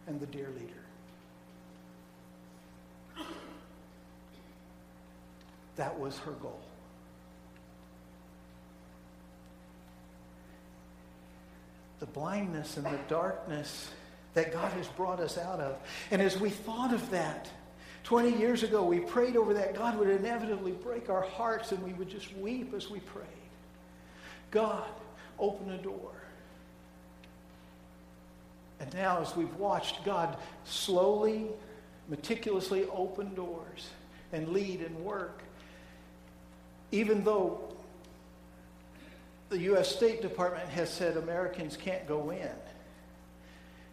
and 0.07 0.19
the 0.19 0.27
dear 0.27 0.49
leader. 0.59 0.87
That 5.77 5.99
was 5.99 6.19
her 6.19 6.33
goal. 6.33 6.61
The 12.01 12.07
blindness 12.07 12.77
and 12.77 12.87
the 12.87 12.99
darkness 13.09 13.91
that 14.35 14.53
God 14.53 14.73
has 14.73 14.87
brought 14.89 15.21
us 15.21 15.39
out 15.39 15.61
of. 15.61 15.79
And 16.11 16.21
as 16.21 16.39
we 16.39 16.51
thought 16.51 16.93
of 16.93 17.11
that, 17.11 17.49
20 18.05 18.39
years 18.39 18.63
ago, 18.63 18.85
we 18.85 19.01
prayed 19.01 19.37
over 19.37 19.55
that. 19.55 19.75
God 19.75 19.99
would 19.99 20.09
inevitably 20.09 20.73
break 20.73 21.09
our 21.09 21.23
hearts 21.23 21.73
and 21.73 21.83
we 21.83 21.93
would 21.95 22.09
just 22.09 22.35
weep 22.37 22.73
as 22.75 22.91
we 22.91 23.01
prayed. 23.01 23.27
God, 24.51 24.89
open 25.39 25.71
a 25.71 25.79
door. 25.79 26.13
And 28.79 28.93
now, 28.95 29.21
as 29.21 29.35
we've 29.35 29.55
watched 29.57 30.05
God 30.05 30.37
slowly, 30.65 31.47
meticulously 32.09 32.85
open 32.93 33.35
doors 33.35 33.89
and 34.33 34.49
lead 34.49 34.83
and 34.83 34.97
work, 35.01 35.43
even 36.97 37.23
though 37.25 37.61
the 39.51 39.59
U.S. 39.59 39.95
State 39.95 40.23
Department 40.23 40.67
has 40.71 40.91
said 40.91 41.19
Americans 41.19 41.77
can't 41.77 42.09
go 42.09 42.31
in, 42.31 42.49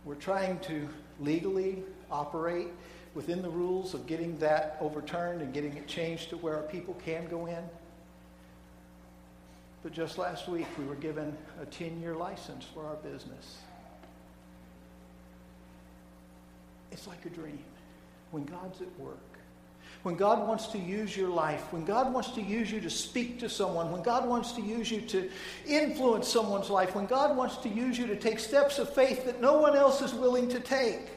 we're 0.05 0.15
trying 0.15 0.57
to 0.61 0.87
legally 1.19 1.83
operate 2.09 2.69
within 3.13 3.41
the 3.41 3.49
rules 3.49 3.93
of 3.93 4.07
getting 4.07 4.37
that 4.39 4.77
overturned 4.79 5.41
and 5.41 5.53
getting 5.53 5.75
it 5.75 5.85
changed 5.85 6.29
to 6.29 6.37
where 6.37 6.55
our 6.55 6.63
people 6.63 6.95
can 7.05 7.27
go 7.27 7.45
in. 7.45 7.63
But 9.83 9.91
just 9.91 10.17
last 10.17 10.47
week, 10.47 10.65
we 10.79 10.85
were 10.85 10.95
given 10.95 11.35
a 11.61 11.65
10 11.65 12.01
year 12.01 12.15
license 12.15 12.65
for 12.73 12.85
our 12.85 12.95
business. 12.95 13.57
It's 16.91 17.05
like 17.05 17.25
a 17.25 17.29
dream 17.29 17.59
when 18.31 18.45
God's 18.45 18.79
at 18.81 18.99
work 18.99 19.32
when 20.03 20.15
God 20.15 20.45
wants 20.45 20.67
to 20.67 20.77
use 20.77 21.15
your 21.15 21.29
life, 21.29 21.71
when 21.71 21.85
God 21.85 22.13
wants 22.13 22.31
to 22.31 22.41
use 22.41 22.69
you 22.69 22.81
to 22.81 22.89
speak 22.89 23.39
to 23.39 23.49
someone, 23.49 23.89
when 23.89 24.03
God 24.03 24.27
wants 24.27 24.51
to 24.53 24.61
use 24.61 24.91
you 24.91 24.99
to 24.99 25.31
influence 25.65 26.27
someone's 26.27 26.69
life, 26.69 26.93
when 26.93 27.05
God 27.05 27.37
wants 27.37 27.55
to 27.57 27.69
use 27.69 27.97
you 27.97 28.05
to 28.07 28.17
take 28.17 28.39
steps 28.39 28.79
of 28.79 28.93
faith 28.93 29.25
that 29.25 29.39
no 29.39 29.57
one 29.59 29.77
else 29.77 30.01
is 30.01 30.13
willing 30.13 30.49
to 30.49 30.59
take. 30.59 31.09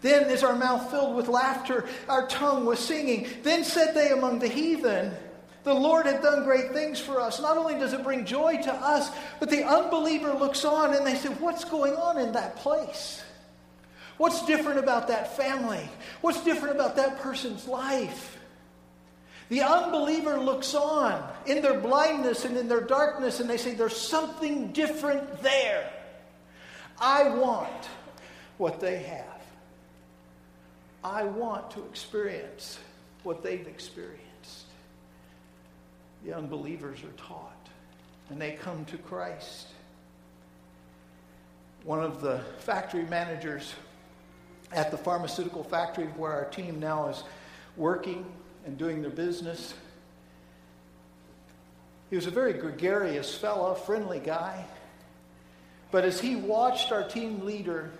Then 0.00 0.28
is 0.30 0.42
our 0.42 0.56
mouth 0.56 0.90
filled 0.90 1.16
with 1.16 1.28
laughter, 1.28 1.86
our 2.08 2.26
tongue 2.26 2.66
with 2.66 2.80
singing. 2.80 3.28
Then 3.42 3.64
said 3.64 3.94
they 3.94 4.10
among 4.10 4.40
the 4.40 4.48
heathen, 4.48 5.12
The 5.62 5.72
Lord 5.72 6.06
had 6.06 6.22
done 6.22 6.42
great 6.42 6.72
things 6.72 6.98
for 6.98 7.20
us. 7.20 7.40
Not 7.40 7.56
only 7.56 7.74
does 7.74 7.92
it 7.92 8.02
bring 8.02 8.26
joy 8.26 8.60
to 8.64 8.72
us, 8.74 9.10
but 9.38 9.48
the 9.48 9.62
unbeliever 9.62 10.34
looks 10.34 10.64
on 10.64 10.92
and 10.92 11.06
they 11.06 11.14
say, 11.14 11.28
What's 11.28 11.64
going 11.64 11.94
on 11.94 12.18
in 12.18 12.32
that 12.32 12.56
place? 12.56 13.22
What's 14.16 14.46
different 14.46 14.78
about 14.78 15.08
that 15.08 15.36
family? 15.36 15.88
What's 16.20 16.42
different 16.44 16.76
about 16.76 16.96
that 16.96 17.20
person's 17.20 17.66
life? 17.66 18.38
The 19.48 19.62
unbeliever 19.62 20.38
looks 20.38 20.74
on 20.74 21.22
in 21.46 21.62
their 21.62 21.78
blindness 21.78 22.44
and 22.44 22.56
in 22.56 22.68
their 22.68 22.80
darkness, 22.80 23.40
and 23.40 23.50
they 23.50 23.56
say, 23.56 23.74
There's 23.74 23.96
something 23.96 24.72
different 24.72 25.42
there. 25.42 25.90
I 26.98 27.28
want 27.30 27.88
what 28.56 28.80
they 28.80 29.02
have. 29.02 29.42
I 31.02 31.24
want 31.24 31.72
to 31.72 31.84
experience 31.84 32.78
what 33.24 33.42
they've 33.42 33.66
experienced. 33.66 34.20
The 36.24 36.34
unbelievers 36.34 37.00
are 37.02 37.22
taught, 37.22 37.68
and 38.30 38.40
they 38.40 38.52
come 38.52 38.86
to 38.86 38.96
Christ. 38.96 39.66
One 41.84 42.02
of 42.02 42.22
the 42.22 42.40
factory 42.60 43.04
managers 43.04 43.74
at 44.72 44.90
the 44.90 44.96
pharmaceutical 44.96 45.64
factory 45.64 46.06
where 46.16 46.32
our 46.32 46.46
team 46.46 46.80
now 46.80 47.08
is 47.08 47.22
working 47.76 48.24
and 48.66 48.78
doing 48.78 49.02
their 49.02 49.10
business. 49.10 49.74
He 52.10 52.16
was 52.16 52.26
a 52.26 52.30
very 52.30 52.52
gregarious 52.52 53.34
fellow, 53.34 53.74
friendly 53.74 54.20
guy. 54.20 54.64
But 55.90 56.04
as 56.04 56.20
he 56.20 56.36
watched 56.36 56.92
our 56.92 57.06
team 57.06 57.44
leader, 57.44 57.90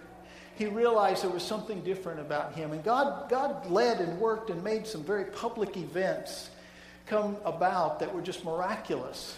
he 0.56 0.66
realized 0.66 1.22
there 1.22 1.30
was 1.30 1.42
something 1.42 1.82
different 1.82 2.20
about 2.20 2.54
him. 2.54 2.72
And 2.72 2.82
God, 2.84 3.28
God 3.28 3.70
led 3.70 4.00
and 4.00 4.18
worked 4.20 4.50
and 4.50 4.62
made 4.62 4.86
some 4.86 5.02
very 5.02 5.24
public 5.24 5.76
events 5.76 6.50
come 7.06 7.36
about 7.44 8.00
that 8.00 8.14
were 8.14 8.22
just 8.22 8.44
miraculous. 8.44 9.36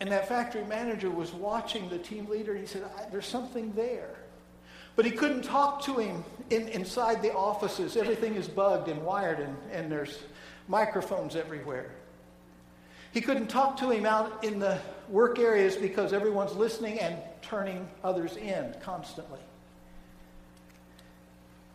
And 0.00 0.12
that 0.12 0.28
factory 0.28 0.64
manager 0.64 1.10
was 1.10 1.32
watching 1.32 1.88
the 1.88 1.98
team 1.98 2.26
leader. 2.28 2.52
And 2.52 2.60
he 2.60 2.66
said, 2.66 2.84
There's 3.10 3.26
something 3.26 3.72
there. 3.74 4.14
But 4.98 5.04
he 5.04 5.12
couldn't 5.12 5.42
talk 5.42 5.80
to 5.82 5.94
him 5.94 6.24
in, 6.50 6.66
inside 6.70 7.22
the 7.22 7.32
offices. 7.32 7.96
Everything 7.96 8.34
is 8.34 8.48
bugged 8.48 8.88
and 8.88 9.00
wired, 9.04 9.38
and, 9.38 9.56
and 9.70 9.92
there's 9.92 10.18
microphones 10.66 11.36
everywhere. 11.36 11.92
He 13.12 13.20
couldn't 13.20 13.46
talk 13.46 13.76
to 13.76 13.90
him 13.90 14.04
out 14.04 14.42
in 14.42 14.58
the 14.58 14.80
work 15.08 15.38
areas 15.38 15.76
because 15.76 16.12
everyone's 16.12 16.52
listening 16.56 16.98
and 16.98 17.16
turning 17.42 17.88
others 18.02 18.36
in 18.38 18.74
constantly. 18.82 19.38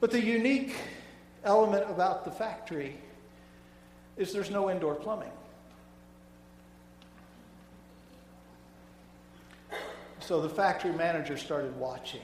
But 0.02 0.12
the 0.12 0.22
unique 0.22 0.76
element 1.46 1.90
about 1.90 2.26
the 2.26 2.32
factory 2.32 2.98
is 4.18 4.34
there's 4.34 4.52
no 4.52 4.70
indoor 4.70 4.96
plumbing. 4.96 5.32
So 10.20 10.42
the 10.42 10.50
factory 10.50 10.92
manager 10.92 11.38
started 11.38 11.74
watching. 11.78 12.20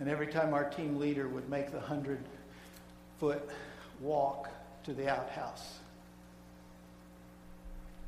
And 0.00 0.08
every 0.08 0.26
time 0.26 0.54
our 0.54 0.64
team 0.64 0.98
leader 0.98 1.28
would 1.28 1.48
make 1.48 1.70
the 1.70 1.78
100 1.78 2.18
foot 3.18 3.48
walk 4.00 4.50
to 4.84 4.92
the 4.92 5.08
outhouse, 5.08 5.78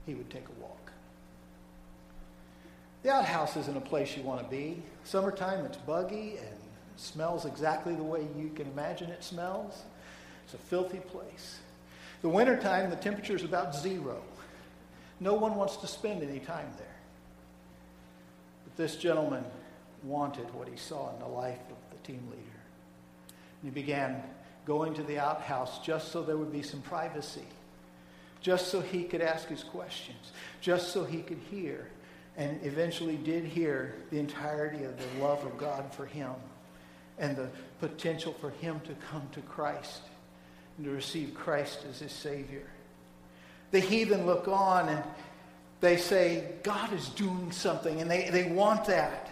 he 0.04 0.14
would 0.14 0.30
take 0.30 0.44
a 0.48 0.60
walk. 0.60 0.92
The 3.02 3.12
outhouse 3.12 3.56
isn't 3.56 3.76
a 3.76 3.80
place 3.80 4.16
you 4.16 4.22
want 4.22 4.42
to 4.42 4.48
be. 4.48 4.82
Summertime, 5.04 5.64
it's 5.64 5.76
buggy 5.76 6.38
and 6.38 6.58
smells 6.96 7.44
exactly 7.44 7.94
the 7.94 8.02
way 8.02 8.26
you 8.36 8.50
can 8.54 8.66
imagine 8.66 9.10
it 9.10 9.22
smells. 9.22 9.82
It's 10.44 10.54
a 10.54 10.58
filthy 10.58 10.98
place. 10.98 11.58
The 12.22 12.28
wintertime, 12.28 12.90
the 12.90 12.96
temperature 12.96 13.36
is 13.36 13.44
about 13.44 13.76
zero. 13.76 14.22
No 15.20 15.34
one 15.34 15.54
wants 15.54 15.76
to 15.76 15.86
spend 15.86 16.22
any 16.22 16.40
time 16.40 16.68
there. 16.78 16.96
But 18.64 18.76
this 18.76 18.96
gentleman 18.96 19.44
wanted 20.02 20.52
what 20.54 20.68
he 20.68 20.76
saw 20.76 21.12
in 21.14 21.18
the 21.20 21.26
life 21.26 21.60
of 21.70 21.76
the 21.90 22.06
team 22.06 22.22
leader. 22.30 22.42
And 23.62 23.70
he 23.74 23.80
began 23.80 24.22
going 24.64 24.94
to 24.94 25.02
the 25.02 25.18
outhouse 25.18 25.78
just 25.84 26.10
so 26.12 26.22
there 26.22 26.36
would 26.36 26.52
be 26.52 26.62
some 26.62 26.82
privacy, 26.82 27.46
just 28.40 28.68
so 28.68 28.80
he 28.80 29.04
could 29.04 29.20
ask 29.20 29.48
his 29.48 29.62
questions, 29.62 30.32
just 30.60 30.92
so 30.92 31.04
he 31.04 31.22
could 31.22 31.40
hear, 31.50 31.88
and 32.36 32.58
eventually 32.64 33.16
did 33.16 33.44
hear 33.44 33.94
the 34.10 34.18
entirety 34.18 34.84
of 34.84 34.94
the 34.98 35.24
love 35.24 35.44
of 35.44 35.56
God 35.56 35.92
for 35.92 36.06
him 36.06 36.32
and 37.18 37.36
the 37.36 37.48
potential 37.80 38.34
for 38.40 38.50
him 38.50 38.80
to 38.80 38.94
come 39.10 39.26
to 39.32 39.40
Christ 39.42 40.02
and 40.76 40.86
to 40.86 40.92
receive 40.92 41.34
Christ 41.34 41.86
as 41.88 42.00
his 42.00 42.12
Savior. 42.12 42.66
The 43.70 43.80
heathen 43.80 44.26
look 44.26 44.48
on 44.48 44.88
and 44.88 45.02
they 45.80 45.96
say, 45.96 46.52
God 46.62 46.92
is 46.92 47.08
doing 47.10 47.52
something, 47.52 48.00
and 48.00 48.10
they, 48.10 48.30
they 48.30 48.44
want 48.44 48.86
that. 48.86 49.25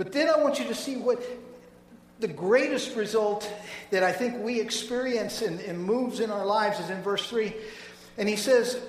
But 0.00 0.12
then 0.12 0.30
I 0.30 0.38
want 0.38 0.58
you 0.58 0.64
to 0.68 0.74
see 0.74 0.96
what 0.96 1.22
the 2.20 2.26
greatest 2.26 2.96
result 2.96 3.52
that 3.90 4.02
I 4.02 4.12
think 4.12 4.42
we 4.42 4.58
experience 4.58 5.42
and, 5.42 5.60
and 5.60 5.78
moves 5.78 6.20
in 6.20 6.30
our 6.30 6.46
lives 6.46 6.80
is 6.80 6.88
in 6.88 7.02
verse 7.02 7.28
3. 7.28 7.52
And 8.16 8.26
he 8.26 8.36
says, 8.36 8.80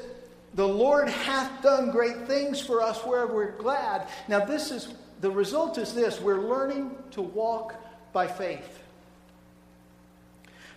The 0.56 0.66
Lord 0.66 1.10
hath 1.10 1.62
done 1.62 1.92
great 1.92 2.28
things 2.28 2.62
for 2.62 2.82
us 2.82 3.06
where 3.06 3.28
we're 3.28 3.52
glad. 3.58 4.08
Now, 4.30 4.46
this 4.46 4.72
is 4.72 4.88
the 5.20 5.30
result 5.30 5.78
is 5.78 5.94
this 5.94 6.22
we're 6.22 6.48
learning 6.48 6.96
to 7.12 7.22
walk 7.22 7.76
by 8.14 8.28
faith. 8.28 8.80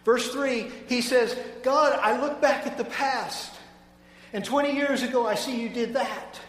Verse 0.04 0.32
3, 0.32 0.68
he 0.88 1.00
says, 1.00 1.38
God, 1.62 1.96
I 2.02 2.20
look 2.20 2.40
back 2.40 2.66
at 2.66 2.76
the 2.76 2.86
past, 2.86 3.54
and 4.32 4.44
20 4.44 4.74
years 4.74 5.04
ago 5.04 5.28
I 5.28 5.36
see 5.36 5.60
you 5.60 5.68
did 5.68 5.94
that. 5.94 6.40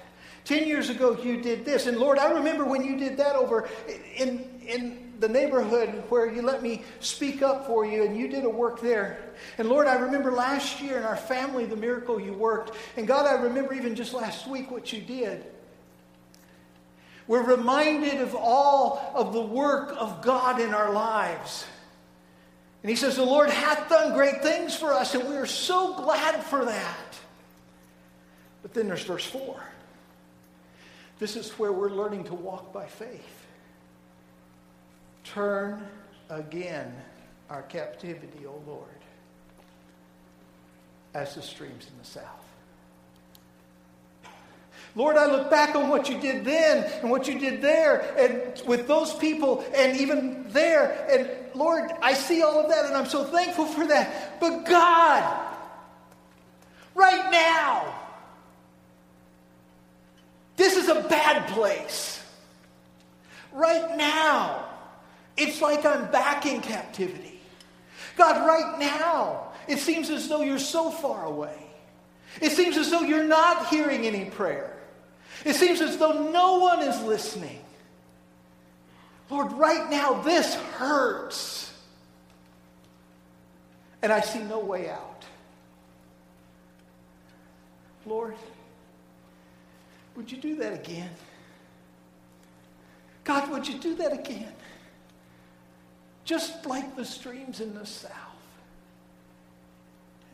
10 0.46 0.68
years 0.68 0.90
ago 0.90 1.18
you 1.22 1.42
did 1.42 1.66
this. 1.66 1.88
And 1.88 1.98
Lord, 1.98 2.18
I 2.18 2.32
remember 2.32 2.66
when 2.66 2.84
you 2.84 2.98
did 2.98 3.18
that 3.18 3.36
over 3.36 3.68
in, 4.16 4.48
in 4.66 5.14
the 5.20 5.28
neighborhood 5.28 6.04
where 6.10 6.32
you 6.32 6.42
let 6.42 6.62
me 6.62 6.84
speak 7.00 7.42
up 7.42 7.66
for 7.68 7.86
you 7.86 8.04
and 8.04 8.18
you 8.18 8.28
did 8.28 8.46
a 8.46 8.50
work 8.50 8.80
there. 8.80 9.34
And 9.58 9.68
Lord, 9.68 9.88
I 9.88 9.96
remember 9.96 10.32
last 10.32 10.82
year 10.82 10.98
in 10.98 11.04
our 11.04 11.18
family 11.18 11.66
the 11.66 11.76
miracle 11.76 12.20
you 12.20 12.34
worked. 12.34 12.76
And 12.96 13.08
God, 13.08 13.26
I 13.26 13.42
remember 13.44 13.74
even 13.74 13.96
just 13.96 14.14
last 14.14 14.48
week 14.48 14.72
what 14.72 14.94
you 14.94 15.02
did. 15.02 15.46
We're 17.28 17.44
reminded 17.44 18.22
of 18.22 18.36
all 18.36 19.12
of 19.16 19.34
the 19.34 19.42
work 19.42 19.96
of 19.98 20.22
God 20.22 20.62
in 20.62 20.74
our 20.76 20.94
lives. 20.94 21.66
And 22.84 22.90
he 22.92 22.96
says, 22.96 23.16
The 23.16 23.24
Lord 23.24 23.50
hath 23.50 23.90
done 23.90 24.14
great 24.14 24.44
things 24.44 24.76
for 24.76 24.94
us, 24.94 25.16
and 25.16 25.28
we 25.28 25.36
are 25.38 25.48
so 25.48 25.96
glad 25.96 26.44
for 26.44 26.66
that. 26.66 27.18
But 28.62 28.76
then 28.76 28.88
there's 28.88 29.04
verse 29.04 29.26
4. 29.26 29.60
This 31.18 31.36
is 31.36 31.52
where 31.52 31.72
we're 31.72 31.90
learning 31.90 32.26
to 32.26 32.34
walk 32.34 32.74
by 32.74 32.86
faith. 32.86 33.46
Turn 35.24 35.88
again 36.30 36.94
our 37.50 37.62
captivity, 37.64 38.46
O 38.46 38.62
Lord, 38.68 38.90
as 41.14 41.36
the 41.36 41.42
streams 41.42 41.88
in 41.88 41.98
the 41.98 42.06
south. 42.06 42.26
Lord, 44.96 45.18
I 45.18 45.26
look 45.26 45.50
back 45.50 45.76
on 45.76 45.90
what 45.90 46.10
you 46.10 46.20
did 46.20 46.46
then 46.46 46.90
and 47.02 47.12
what 47.12 47.28
you 47.28 47.38
did 47.38 47.62
there 47.62 48.16
and 48.18 48.66
with 48.66 48.88
those 48.88 49.14
people 49.14 49.66
and 49.76 49.98
even 50.00 50.46
there. 50.50 51.06
And 51.10 51.30
Lord, 51.54 51.92
I 52.02 52.14
see 52.14 52.42
all 52.42 52.60
of 52.60 52.70
that 52.70 52.86
and 52.86 52.96
I'm 52.96 53.06
so 53.06 53.26
thankful 53.26 53.66
for 53.66 53.86
that. 53.88 54.40
But 54.40 54.66
God, 54.66 55.56
right 56.94 57.30
now, 57.30 57.94
this 60.56 60.76
is 60.78 60.90
a 60.90 61.02
bad 61.08 61.48
place. 61.50 62.24
Right 63.52 63.96
now, 63.98 64.66
it's 65.38 65.62
like 65.62 65.86
I'm 65.86 66.10
back 66.12 66.46
in 66.46 66.62
captivity. 66.62 67.40
God, 68.18 68.48
right 68.48 68.80
now, 68.80 69.52
it 69.68 69.80
seems 69.80 70.10
as 70.10 70.28
though 70.28 70.42
you're 70.42 70.60
so 70.60 70.90
far 70.90 71.26
away. 71.26 71.58
It 72.42 72.52
seems 72.52 72.78
as 72.78 72.92
though 72.92 73.02
you're 73.02 73.24
not 73.24 73.68
hearing 73.68 74.06
any 74.06 74.26
prayer. 74.26 74.78
It 75.44 75.56
seems 75.56 75.82
as 75.82 75.98
though 75.98 76.30
no 76.32 76.60
one 76.60 76.82
is 76.82 77.02
listening. 77.04 77.62
Lord, 79.30 79.52
right 79.54 79.90
now 79.90 80.22
this 80.22 80.56
hurts. 80.56 81.74
And 84.02 84.12
I 84.12 84.22
see 84.22 84.40
no 84.40 84.60
way 84.60 84.90
out. 84.90 85.26
Lord, 88.06 88.36
would 90.16 90.32
you 90.32 90.38
do 90.38 90.56
that 90.56 90.74
again? 90.74 91.10
God, 93.24 93.50
would 93.52 93.68
you 93.68 93.80
do 93.80 93.96
that 93.96 94.14
again? 94.14 94.54
Just 96.24 96.66
like 96.66 96.96
the 96.96 97.06
streams 97.06 97.60
in 97.60 97.74
the 97.74 97.86
south. 97.86 98.12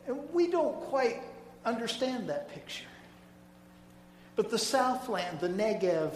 And 0.06 0.18
we 0.32 0.48
don't 0.48 0.78
quite 0.82 1.22
understand 1.64 2.28
that 2.28 2.52
picture. 2.52 2.84
But 4.36 4.50
the 4.50 4.58
southland, 4.58 5.40
the 5.40 5.48
Negev, 5.48 6.14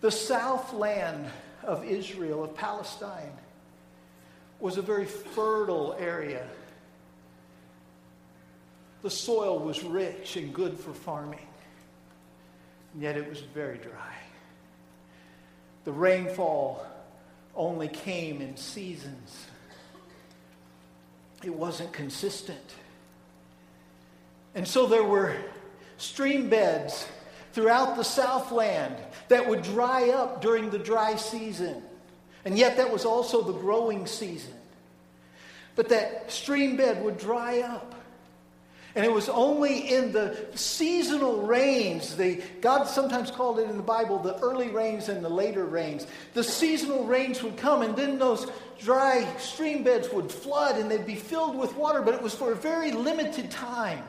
the 0.00 0.10
southland 0.10 1.30
of 1.62 1.84
Israel, 1.84 2.44
of 2.44 2.54
Palestine, 2.54 3.32
was 4.60 4.76
a 4.76 4.82
very 4.82 5.04
fertile 5.04 5.96
area. 5.98 6.46
The 9.02 9.10
soil 9.10 9.58
was 9.58 9.84
rich 9.84 10.36
and 10.36 10.52
good 10.52 10.78
for 10.78 10.92
farming, 10.92 11.45
and 12.96 13.02
yet 13.02 13.18
it 13.18 13.28
was 13.28 13.40
very 13.52 13.76
dry. 13.76 14.14
The 15.84 15.92
rainfall 15.92 16.86
only 17.54 17.88
came 17.88 18.40
in 18.40 18.56
seasons, 18.56 19.46
it 21.44 21.54
wasn't 21.54 21.92
consistent. 21.92 22.74
And 24.54 24.66
so 24.66 24.86
there 24.86 25.04
were 25.04 25.36
stream 25.98 26.48
beds 26.48 27.06
throughout 27.52 27.96
the 27.96 28.02
Southland 28.02 28.96
that 29.28 29.46
would 29.46 29.60
dry 29.60 30.08
up 30.08 30.40
during 30.40 30.70
the 30.70 30.78
dry 30.78 31.16
season. 31.16 31.82
And 32.46 32.56
yet, 32.56 32.78
that 32.78 32.90
was 32.90 33.04
also 33.04 33.42
the 33.42 33.52
growing 33.52 34.06
season. 34.06 34.54
But 35.74 35.90
that 35.90 36.32
stream 36.32 36.78
bed 36.78 37.04
would 37.04 37.18
dry 37.18 37.60
up. 37.60 37.94
And 38.96 39.04
it 39.04 39.12
was 39.12 39.28
only 39.28 39.92
in 39.92 40.10
the 40.10 40.34
seasonal 40.54 41.42
rains, 41.42 42.16
the, 42.16 42.42
God 42.62 42.84
sometimes 42.84 43.30
called 43.30 43.58
it 43.58 43.68
in 43.68 43.76
the 43.76 43.82
Bible 43.82 44.18
the 44.18 44.38
early 44.38 44.68
rains 44.68 45.10
and 45.10 45.22
the 45.22 45.28
later 45.28 45.66
rains. 45.66 46.06
The 46.32 46.42
seasonal 46.42 47.04
rains 47.04 47.42
would 47.42 47.58
come, 47.58 47.82
and 47.82 47.94
then 47.94 48.18
those 48.18 48.50
dry 48.78 49.36
stream 49.36 49.82
beds 49.82 50.08
would 50.12 50.32
flood 50.32 50.76
and 50.76 50.90
they'd 50.90 51.06
be 51.06 51.14
filled 51.14 51.56
with 51.56 51.76
water, 51.76 52.00
but 52.00 52.14
it 52.14 52.22
was 52.22 52.34
for 52.34 52.52
a 52.52 52.56
very 52.56 52.90
limited 52.90 53.50
time. 53.50 54.02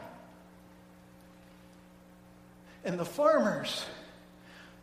And 2.86 2.98
the 2.98 3.06
farmers, 3.06 3.86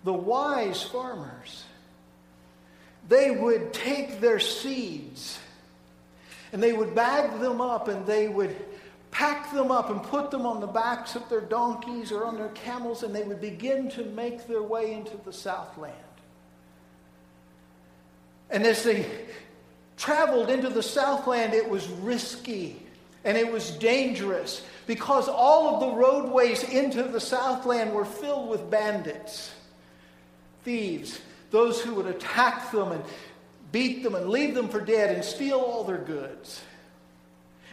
the 0.04 0.12
wise 0.12 0.82
farmers, 0.82 1.64
they 3.08 3.30
would 3.30 3.72
take 3.72 4.20
their 4.20 4.38
seeds 4.38 5.38
and 6.52 6.62
they 6.62 6.74
would 6.74 6.94
bag 6.94 7.40
them 7.40 7.62
up 7.62 7.88
and 7.88 8.06
they 8.06 8.28
would 8.28 8.54
pack 9.14 9.50
them 9.52 9.70
up 9.70 9.90
and 9.90 10.02
put 10.02 10.30
them 10.30 10.44
on 10.44 10.60
the 10.60 10.66
backs 10.66 11.14
of 11.14 11.26
their 11.28 11.40
donkeys 11.40 12.10
or 12.10 12.24
on 12.24 12.36
their 12.36 12.48
camels 12.48 13.04
and 13.04 13.14
they 13.14 13.22
would 13.22 13.40
begin 13.40 13.88
to 13.88 14.04
make 14.06 14.46
their 14.48 14.62
way 14.62 14.92
into 14.92 15.16
the 15.24 15.32
southland. 15.32 15.94
And 18.50 18.64
as 18.64 18.82
they 18.82 19.06
traveled 19.96 20.50
into 20.50 20.68
the 20.68 20.82
southland, 20.82 21.54
it 21.54 21.68
was 21.68 21.86
risky 21.88 22.82
and 23.24 23.38
it 23.38 23.50
was 23.50 23.70
dangerous 23.70 24.62
because 24.86 25.28
all 25.28 25.74
of 25.74 25.80
the 25.80 25.96
roadways 25.96 26.62
into 26.64 27.04
the 27.04 27.20
Southland 27.20 27.94
were 27.94 28.04
filled 28.04 28.50
with 28.50 28.70
bandits, 28.70 29.50
thieves, 30.62 31.18
those 31.50 31.80
who 31.80 31.94
would 31.94 32.06
attack 32.06 32.70
them 32.70 32.92
and 32.92 33.02
beat 33.72 34.02
them 34.02 34.14
and 34.14 34.28
leave 34.28 34.54
them 34.54 34.68
for 34.68 34.80
dead 34.80 35.14
and 35.14 35.24
steal 35.24 35.58
all 35.58 35.84
their 35.84 35.98
goods. 35.98 36.60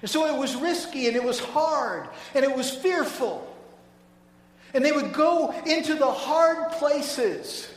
And 0.01 0.09
so 0.09 0.25
it 0.25 0.37
was 0.37 0.55
risky 0.55 1.07
and 1.07 1.15
it 1.15 1.23
was 1.23 1.39
hard 1.39 2.07
and 2.33 2.43
it 2.43 2.55
was 2.55 2.69
fearful. 2.71 3.47
And 4.73 4.83
they 4.83 4.91
would 4.91 5.13
go 5.13 5.51
into 5.65 5.95
the 5.95 6.09
hard 6.09 6.71
places. 6.71 7.69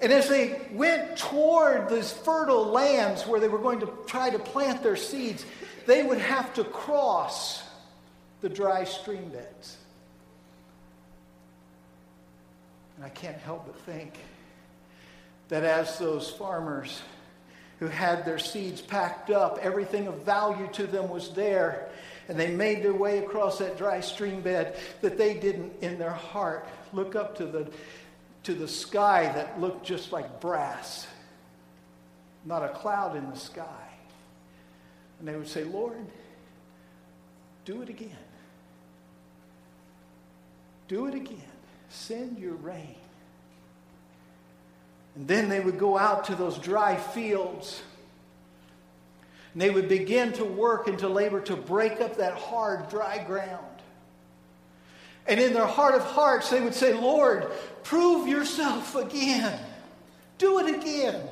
And 0.00 0.12
as 0.12 0.28
they 0.28 0.60
went 0.72 1.16
toward 1.16 1.88
these 1.88 2.12
fertile 2.12 2.64
lands 2.66 3.26
where 3.26 3.40
they 3.40 3.48
were 3.48 3.58
going 3.58 3.80
to 3.80 3.92
try 4.06 4.30
to 4.30 4.38
plant 4.38 4.82
their 4.82 4.96
seeds, 4.96 5.44
they 5.86 6.02
would 6.02 6.18
have 6.18 6.52
to 6.54 6.64
cross 6.64 7.62
the 8.40 8.48
dry 8.48 8.84
stream 8.84 9.28
beds. 9.28 9.76
And 12.96 13.04
I 13.04 13.10
can't 13.10 13.38
help 13.38 13.66
but 13.66 13.76
think 13.80 14.14
that 15.48 15.62
as 15.62 15.98
those 15.98 16.30
farmers 16.30 17.00
who 17.78 17.86
had 17.86 18.24
their 18.24 18.38
seeds 18.38 18.80
packed 18.80 19.30
up, 19.30 19.58
everything 19.60 20.06
of 20.06 20.22
value 20.22 20.68
to 20.72 20.86
them 20.86 21.08
was 21.08 21.34
there, 21.34 21.88
and 22.28 22.38
they 22.38 22.50
made 22.50 22.82
their 22.82 22.94
way 22.94 23.18
across 23.18 23.58
that 23.58 23.76
dry 23.76 24.00
stream 24.00 24.40
bed, 24.40 24.76
that 25.02 25.18
they 25.18 25.34
didn't, 25.34 25.72
in 25.82 25.98
their 25.98 26.10
heart, 26.10 26.66
look 26.92 27.14
up 27.14 27.36
to 27.36 27.46
the 27.46 27.70
to 28.46 28.54
the 28.54 28.68
sky 28.68 29.24
that 29.34 29.60
looked 29.60 29.84
just 29.84 30.12
like 30.12 30.40
brass, 30.40 31.08
not 32.44 32.62
a 32.62 32.68
cloud 32.68 33.16
in 33.16 33.28
the 33.28 33.36
sky. 33.36 33.88
And 35.18 35.26
they 35.26 35.34
would 35.34 35.48
say, 35.48 35.64
Lord, 35.64 35.96
do 37.64 37.82
it 37.82 37.88
again. 37.88 38.16
Do 40.86 41.06
it 41.06 41.14
again. 41.16 41.42
Send 41.88 42.38
your 42.38 42.54
rain. 42.54 42.94
And 45.16 45.26
then 45.26 45.48
they 45.48 45.60
would 45.60 45.78
go 45.78 45.96
out 45.96 46.26
to 46.26 46.34
those 46.34 46.58
dry 46.58 46.96
fields. 46.96 47.82
And 49.54 49.62
they 49.62 49.70
would 49.70 49.88
begin 49.88 50.32
to 50.34 50.44
work 50.44 50.86
and 50.86 50.98
to 50.98 51.08
labor 51.08 51.40
to 51.40 51.56
break 51.56 52.00
up 52.00 52.18
that 52.18 52.34
hard, 52.34 52.90
dry 52.90 53.24
ground. 53.24 53.64
And 55.26 55.40
in 55.40 55.54
their 55.54 55.66
heart 55.66 55.94
of 55.94 56.02
hearts, 56.02 56.50
they 56.50 56.60
would 56.60 56.74
say, 56.74 56.92
Lord, 56.92 57.50
prove 57.82 58.28
yourself 58.28 58.94
again. 58.94 59.58
Do 60.38 60.58
it 60.58 60.76
again. 60.76 61.28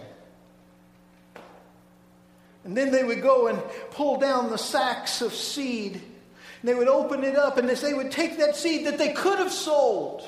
And 2.65 2.75
then 2.75 2.91
they 2.91 3.05
would 3.05 3.23
go 3.23 3.49
and 3.49 3.63
pull 3.91 4.19
down 4.19 4.49
the 4.49 4.57
sacks 4.57 5.21
of 5.21 5.35
seed. 5.35 5.95
And 5.95 6.69
they 6.69 6.75
would 6.75 6.89
open 6.89 7.23
it 7.23 7.37
up, 7.37 7.59
and 7.59 7.69
as 7.69 7.83
they 7.83 7.93
would 7.93 8.11
take 8.11 8.39
that 8.39 8.57
seed 8.57 8.87
that 8.87 8.97
they 8.97 9.13
could 9.13 9.39
have 9.39 9.53
sold, 9.53 10.27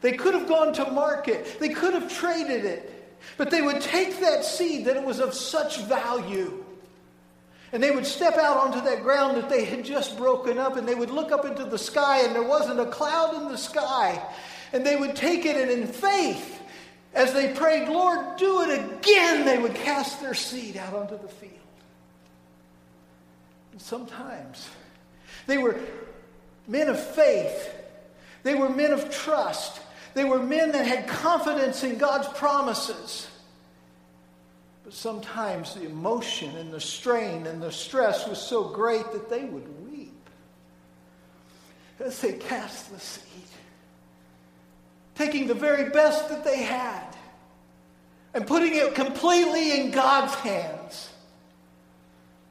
they 0.00 0.12
could 0.12 0.34
have 0.34 0.48
gone 0.48 0.72
to 0.74 0.90
market, 0.90 1.58
they 1.60 1.68
could 1.68 1.94
have 1.94 2.12
traded 2.12 2.64
it, 2.64 3.18
but 3.36 3.50
they 3.50 3.62
would 3.62 3.80
take 3.80 4.20
that 4.20 4.44
seed 4.44 4.86
that 4.86 4.96
it 4.96 5.04
was 5.04 5.20
of 5.20 5.34
such 5.34 5.80
value 5.82 6.64
and 7.72 7.82
they 7.82 7.90
would 7.90 8.06
step 8.06 8.36
out 8.36 8.56
onto 8.56 8.80
that 8.80 9.02
ground 9.02 9.36
that 9.36 9.48
they 9.48 9.64
had 9.64 9.84
just 9.84 10.16
broken 10.16 10.58
up 10.58 10.76
and 10.76 10.88
they 10.88 10.94
would 10.94 11.10
look 11.10 11.30
up 11.30 11.44
into 11.44 11.64
the 11.64 11.78
sky 11.78 12.22
and 12.22 12.34
there 12.34 12.42
wasn't 12.42 12.80
a 12.80 12.86
cloud 12.86 13.34
in 13.34 13.48
the 13.48 13.58
sky. 13.58 14.20
And 14.72 14.84
they 14.84 14.96
would 14.96 15.14
take 15.14 15.44
it 15.46 15.56
and 15.56 15.70
in 15.70 15.86
faith, 15.86 16.60
as 17.14 17.32
they 17.32 17.54
prayed, 17.54 17.88
Lord, 17.88 18.36
do 18.36 18.62
it 18.62 18.78
again, 18.78 19.44
they 19.44 19.58
would 19.58 19.74
cast 19.74 20.20
their 20.20 20.34
seed 20.34 20.76
out 20.76 20.94
onto 20.94 21.20
the 21.20 21.28
field. 21.28 21.52
And 23.72 23.80
sometimes 23.80 24.68
they 25.46 25.58
were 25.58 25.78
men 26.66 26.88
of 26.88 27.00
faith, 27.14 27.72
they 28.42 28.54
were 28.56 28.68
men 28.68 28.92
of 28.92 29.10
trust, 29.10 29.80
they 30.14 30.24
were 30.24 30.40
men 30.40 30.72
that 30.72 30.86
had 30.86 31.06
confidence 31.06 31.84
in 31.84 31.98
God's 31.98 32.28
promises. 32.28 33.28
But 34.84 34.92
sometimes 34.92 35.74
the 35.74 35.86
emotion 35.86 36.56
and 36.56 36.72
the 36.72 36.80
strain 36.80 37.46
and 37.46 37.62
the 37.62 37.70
stress 37.70 38.26
was 38.26 38.40
so 38.40 38.64
great 38.64 39.12
that 39.12 39.30
they 39.30 39.44
would 39.44 39.90
weep 39.90 40.28
as 42.00 42.20
they 42.20 42.32
cast 42.32 42.92
the 42.92 42.98
seed, 42.98 43.24
taking 45.14 45.46
the 45.46 45.54
very 45.54 45.90
best 45.90 46.28
that 46.28 46.44
they 46.44 46.62
had 46.62 47.04
and 48.34 48.46
putting 48.46 48.74
it 48.74 48.94
completely 48.94 49.80
in 49.80 49.90
God's 49.90 50.34
hands, 50.36 51.10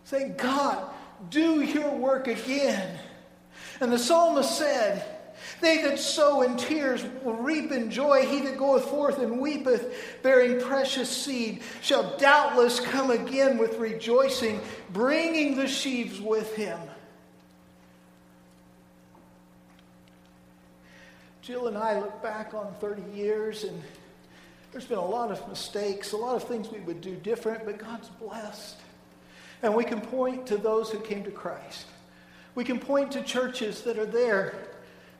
saying, 0.04 0.36
God, 0.38 0.90
do 1.30 1.62
your 1.62 1.90
work 1.92 2.28
again. 2.28 3.00
And 3.82 3.92
the 3.92 4.00
psalmist 4.00 4.58
said, 4.58 5.19
they 5.62 5.82
that 5.84 6.00
sow 6.00 6.42
in 6.42 6.56
tears 6.56 7.04
will 7.24 7.36
reap 7.36 7.72
in 7.72 7.92
joy. 7.92 8.26
He 8.26 8.42
that 8.42 8.58
goeth 8.58 8.86
forth 8.86 9.20
and 9.20 9.40
weepeth, 9.40 9.94
bearing 10.24 10.60
precious 10.60 11.10
seed, 11.10 11.62
shall 11.82 12.18
doubtless 12.18 12.80
come 12.80 13.12
again 13.12 13.58
with 13.58 13.78
rejoicing, 13.78 14.62
bringing 14.92 15.56
the 15.56 15.68
sheaves 15.68 16.22
with 16.22 16.56
him. 16.56 16.80
Jill 21.42 21.68
and 21.68 21.78
I 21.78 22.00
look 22.00 22.22
back 22.22 22.54
on 22.54 22.74
30 22.80 23.02
years, 23.14 23.64
and 23.64 23.82
there's 24.72 24.86
been 24.86 25.00
a 25.00 25.06
lot 25.06 25.32
of 25.32 25.46
mistakes, 25.50 26.12
a 26.12 26.18
lot 26.18 26.36
of 26.36 26.44
things 26.44 26.70
we 26.70 26.80
would 26.82 27.02
do 27.02 27.16
different, 27.16 27.66
but 27.66 27.80
God's 27.80 28.08
blessed. 28.08 28.78
And 29.62 29.76
we 29.76 29.84
can 29.84 30.00
point 30.00 30.48
to 30.48 30.58
those 30.58 30.90
who 30.90 31.00
came 31.00 31.24
to 31.24 31.32
Christ. 31.32 31.88
We 32.56 32.64
can 32.64 32.80
point 32.80 33.12
to 33.14 33.24
churches 33.24 33.82
that 33.82 33.98
are 33.98 34.06
there 34.06 34.69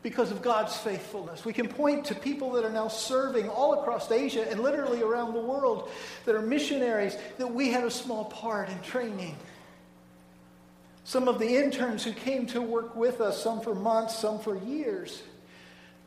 because 0.02 0.32
of 0.32 0.42
God's 0.42 0.76
faithfulness. 0.78 1.44
We 1.44 1.54
can 1.54 1.68
point 1.68 2.06
to 2.06 2.16
people 2.16 2.52
that 2.54 2.64
are 2.64 2.72
now 2.72 2.88
serving 2.88 3.50
all 3.50 3.80
across 3.80 4.10
Asia 4.10 4.50
and 4.50 4.62
literally 4.62 5.02
around 5.02 5.34
the 5.34 5.42
world 5.42 5.90
that 6.26 6.36
are 6.36 6.42
missionaries 6.42 7.18
that 7.38 7.54
we 7.54 7.70
had 7.70 7.84
a 7.84 7.92
small 7.92 8.26
part 8.26 8.70
in 8.70 8.80
training. 8.82 9.36
Some 11.04 11.28
of 11.28 11.40
the 11.40 11.58
interns 11.58 12.04
who 12.04 12.14
came 12.14 12.46
to 12.48 12.62
work 12.62 12.96
with 12.96 13.20
us, 13.20 13.42
some 13.42 13.62
for 13.62 13.76
months, 13.76 14.18
some 14.18 14.40
for 14.40 14.58
years, 14.58 15.22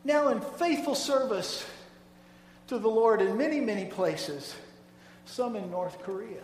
now 0.03 0.29
in 0.29 0.41
faithful 0.41 0.95
service 0.95 1.65
to 2.67 2.79
the 2.79 2.89
Lord 2.89 3.21
in 3.21 3.37
many, 3.37 3.59
many 3.59 3.85
places, 3.85 4.55
some 5.25 5.55
in 5.55 5.69
North 5.69 6.01
Korea. 6.03 6.41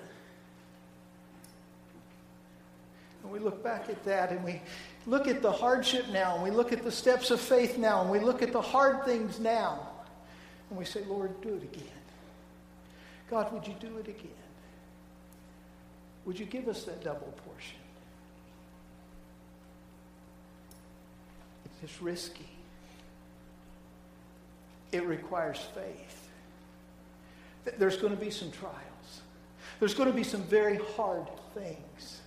And 3.23 3.31
we 3.31 3.39
look 3.39 3.63
back 3.63 3.89
at 3.89 4.03
that 4.05 4.31
and 4.31 4.43
we 4.43 4.62
look 5.05 5.27
at 5.27 5.41
the 5.41 5.51
hardship 5.51 6.09
now, 6.09 6.35
and 6.35 6.43
we 6.43 6.51
look 6.51 6.71
at 6.71 6.83
the 6.83 6.91
steps 6.91 7.31
of 7.31 7.39
faith 7.39 7.77
now, 7.77 8.01
and 8.01 8.09
we 8.09 8.19
look 8.19 8.41
at 8.41 8.51
the 8.51 8.62
hard 8.62 9.05
things 9.05 9.39
now, 9.39 9.88
and 10.69 10.77
we 10.77 10.85
say, 10.85 11.03
Lord, 11.07 11.41
do 11.41 11.49
it 11.49 11.63
again. 11.63 11.88
God, 13.29 13.51
would 13.53 13.67
you 13.67 13.75
do 13.79 13.97
it 13.97 14.07
again? 14.07 14.31
Would 16.25 16.39
you 16.39 16.45
give 16.45 16.67
us 16.67 16.83
that 16.83 17.03
double 17.03 17.33
portion? 17.45 17.77
It's 21.81 22.01
risky. 22.01 22.45
It 24.91 25.05
requires 25.05 25.59
faith. 25.73 26.29
There's 27.77 27.97
going 27.97 28.13
to 28.13 28.19
be 28.19 28.31
some 28.31 28.51
trials. 28.51 28.75
There's 29.79 29.93
going 29.93 30.09
to 30.09 30.15
be 30.15 30.23
some 30.23 30.43
very 30.43 30.79
hard 30.97 31.27
things. 31.53 32.18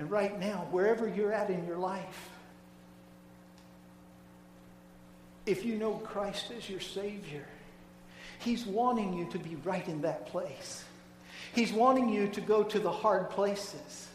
And 0.00 0.10
right 0.10 0.40
now, 0.40 0.66
wherever 0.70 1.06
you're 1.06 1.30
at 1.30 1.50
in 1.50 1.66
your 1.66 1.76
life, 1.76 2.30
if 5.44 5.62
you 5.62 5.76
know 5.76 5.92
Christ 5.92 6.50
as 6.56 6.70
your 6.70 6.80
Savior, 6.80 7.44
He's 8.38 8.64
wanting 8.64 9.12
you 9.12 9.26
to 9.26 9.38
be 9.38 9.56
right 9.56 9.86
in 9.86 10.00
that 10.00 10.24
place. 10.24 10.86
He's 11.54 11.70
wanting 11.70 12.08
you 12.08 12.28
to 12.28 12.40
go 12.40 12.62
to 12.62 12.78
the 12.78 12.90
hard 12.90 13.28
places. 13.28 14.08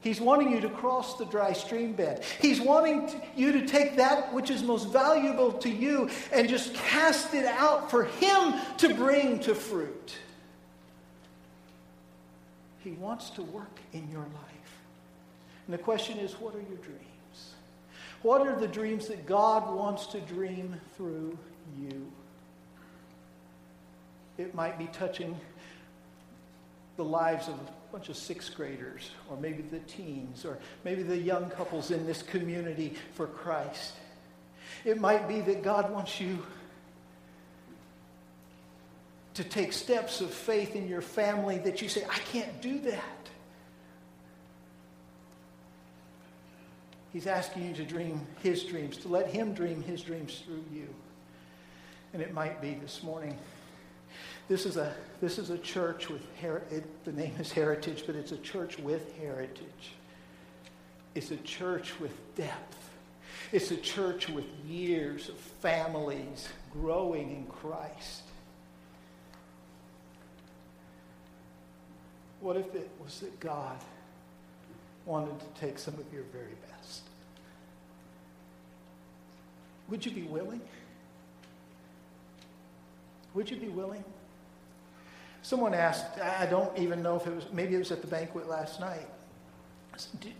He's 0.00 0.18
wanting 0.18 0.50
you 0.50 0.62
to 0.62 0.70
cross 0.70 1.18
the 1.18 1.26
dry 1.26 1.52
stream 1.52 1.92
bed. 1.92 2.24
He's 2.40 2.62
wanting 2.62 3.06
to, 3.08 3.22
you 3.36 3.52
to 3.52 3.66
take 3.66 3.96
that 3.96 4.32
which 4.32 4.48
is 4.48 4.62
most 4.62 4.90
valuable 4.90 5.52
to 5.52 5.68
you 5.68 6.08
and 6.32 6.48
just 6.48 6.72
cast 6.72 7.34
it 7.34 7.44
out 7.44 7.90
for 7.90 8.04
Him 8.04 8.54
to 8.78 8.94
bring 8.94 9.40
to 9.40 9.54
fruit. 9.54 10.14
He 12.78 12.92
wants 12.92 13.28
to 13.30 13.42
work 13.42 13.78
in 13.92 14.10
your 14.10 14.22
life. 14.22 14.55
And 15.66 15.74
the 15.74 15.82
question 15.82 16.18
is, 16.18 16.32
what 16.34 16.54
are 16.54 16.60
your 16.60 16.78
dreams? 16.78 17.02
What 18.22 18.46
are 18.46 18.58
the 18.58 18.68
dreams 18.68 19.08
that 19.08 19.26
God 19.26 19.74
wants 19.74 20.06
to 20.06 20.20
dream 20.20 20.80
through 20.96 21.36
you? 21.78 22.10
It 24.38 24.54
might 24.54 24.78
be 24.78 24.86
touching 24.86 25.38
the 26.96 27.04
lives 27.04 27.48
of 27.48 27.54
a 27.54 27.92
bunch 27.92 28.08
of 28.08 28.16
sixth 28.16 28.54
graders, 28.54 29.10
or 29.30 29.36
maybe 29.36 29.62
the 29.62 29.80
teens, 29.80 30.44
or 30.44 30.58
maybe 30.84 31.02
the 31.02 31.16
young 31.16 31.50
couples 31.50 31.90
in 31.90 32.06
this 32.06 32.22
community 32.22 32.94
for 33.14 33.26
Christ. 33.26 33.94
It 34.84 35.00
might 35.00 35.28
be 35.28 35.40
that 35.42 35.62
God 35.62 35.90
wants 35.90 36.20
you 36.20 36.44
to 39.34 39.44
take 39.44 39.72
steps 39.72 40.20
of 40.20 40.30
faith 40.30 40.74
in 40.74 40.88
your 40.88 41.02
family 41.02 41.58
that 41.58 41.82
you 41.82 41.88
say, 41.88 42.04
I 42.04 42.18
can't 42.18 42.62
do 42.62 42.78
that. 42.80 43.04
He's 47.16 47.26
asking 47.26 47.68
you 47.68 47.72
to 47.76 47.82
dream 47.82 48.20
his 48.42 48.62
dreams, 48.62 48.98
to 48.98 49.08
let 49.08 49.28
him 49.28 49.54
dream 49.54 49.82
his 49.82 50.02
dreams 50.02 50.42
through 50.44 50.62
you. 50.70 50.86
And 52.12 52.20
it 52.20 52.34
might 52.34 52.60
be 52.60 52.74
this 52.74 53.02
morning. 53.02 53.38
This 54.48 54.66
is 54.66 54.76
a, 54.76 54.94
this 55.22 55.38
is 55.38 55.48
a 55.48 55.56
church 55.56 56.10
with, 56.10 56.20
heritage. 56.38 56.84
the 57.06 57.12
name 57.12 57.32
is 57.38 57.50
Heritage, 57.50 58.02
but 58.04 58.16
it's 58.16 58.32
a 58.32 58.36
church 58.36 58.78
with 58.78 59.16
heritage. 59.16 59.94
It's 61.14 61.30
a 61.30 61.38
church 61.38 61.98
with 61.98 62.12
depth. 62.34 62.90
It's 63.50 63.70
a 63.70 63.78
church 63.78 64.28
with 64.28 64.44
years 64.68 65.30
of 65.30 65.38
families 65.38 66.46
growing 66.70 67.30
in 67.30 67.46
Christ. 67.46 68.24
What 72.42 72.58
if 72.58 72.74
it 72.74 72.90
was 73.02 73.20
that 73.20 73.40
God 73.40 73.78
wanted 75.06 75.38
to 75.38 75.60
take 75.60 75.78
some 75.78 75.94
of 75.94 76.12
your 76.12 76.24
very 76.24 76.56
best. 76.68 77.05
Would 79.88 80.04
you 80.04 80.12
be 80.12 80.22
willing? 80.22 80.60
Would 83.34 83.50
you 83.50 83.56
be 83.56 83.68
willing? 83.68 84.04
Someone 85.42 85.74
asked, 85.74 86.18
I 86.18 86.46
don't 86.46 86.76
even 86.76 87.02
know 87.02 87.16
if 87.16 87.26
it 87.26 87.34
was, 87.34 87.44
maybe 87.52 87.76
it 87.76 87.78
was 87.78 87.92
at 87.92 88.00
the 88.00 88.08
banquet 88.08 88.48
last 88.48 88.80
night. 88.80 89.06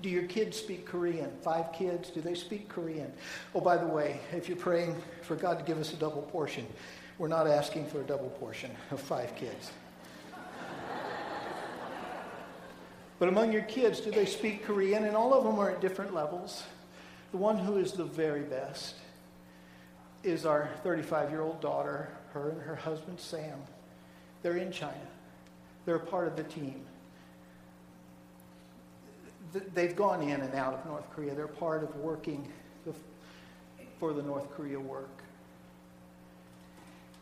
Do, 0.02 0.08
your 0.08 0.24
kids 0.24 0.56
speak 0.56 0.84
Korean? 0.84 1.30
Five 1.42 1.72
kids, 1.72 2.10
do 2.10 2.20
they 2.20 2.34
speak 2.34 2.68
Korean? 2.68 3.12
Oh, 3.54 3.60
by 3.60 3.76
the 3.76 3.86
way, 3.86 4.20
if 4.32 4.48
you're 4.48 4.56
praying 4.56 4.96
for 5.22 5.36
God 5.36 5.58
to 5.58 5.64
give 5.64 5.78
us 5.78 5.92
a 5.92 5.96
double 5.96 6.22
portion, 6.22 6.66
we're 7.18 7.28
not 7.28 7.46
asking 7.46 7.86
for 7.86 8.00
a 8.00 8.04
double 8.04 8.30
portion 8.30 8.70
of 8.90 9.00
five 9.00 9.34
kids. 9.36 9.70
but 13.18 13.28
among 13.28 13.52
your 13.52 13.62
kids, 13.62 14.00
do 14.00 14.10
they 14.10 14.26
speak 14.26 14.64
Korean? 14.64 15.04
And 15.04 15.16
all 15.16 15.32
of 15.32 15.44
them 15.44 15.58
are 15.58 15.70
at 15.70 15.80
different 15.80 16.14
levels. 16.14 16.64
The 17.30 17.38
one 17.38 17.58
who 17.58 17.76
is 17.76 17.92
the 17.92 18.04
very 18.04 18.42
best 18.42 18.96
is 20.26 20.44
our 20.44 20.68
35 20.82 21.30
year 21.30 21.40
old 21.40 21.60
daughter, 21.60 22.08
her 22.32 22.50
and 22.50 22.60
her 22.62 22.74
husband 22.74 23.20
Sam. 23.20 23.58
They're 24.42 24.56
in 24.56 24.72
China, 24.72 24.94
they're 25.84 25.96
a 25.96 26.00
part 26.00 26.26
of 26.26 26.36
the 26.36 26.44
team. 26.44 26.82
They've 29.72 29.96
gone 29.96 30.22
in 30.22 30.40
and 30.40 30.54
out 30.54 30.74
of 30.74 30.84
North 30.84 31.08
Korea. 31.14 31.34
They're 31.34 31.46
part 31.46 31.82
of 31.82 31.96
working 31.96 32.46
for 33.98 34.12
the 34.12 34.22
North 34.22 34.50
Korea 34.54 34.78
work. 34.78 35.22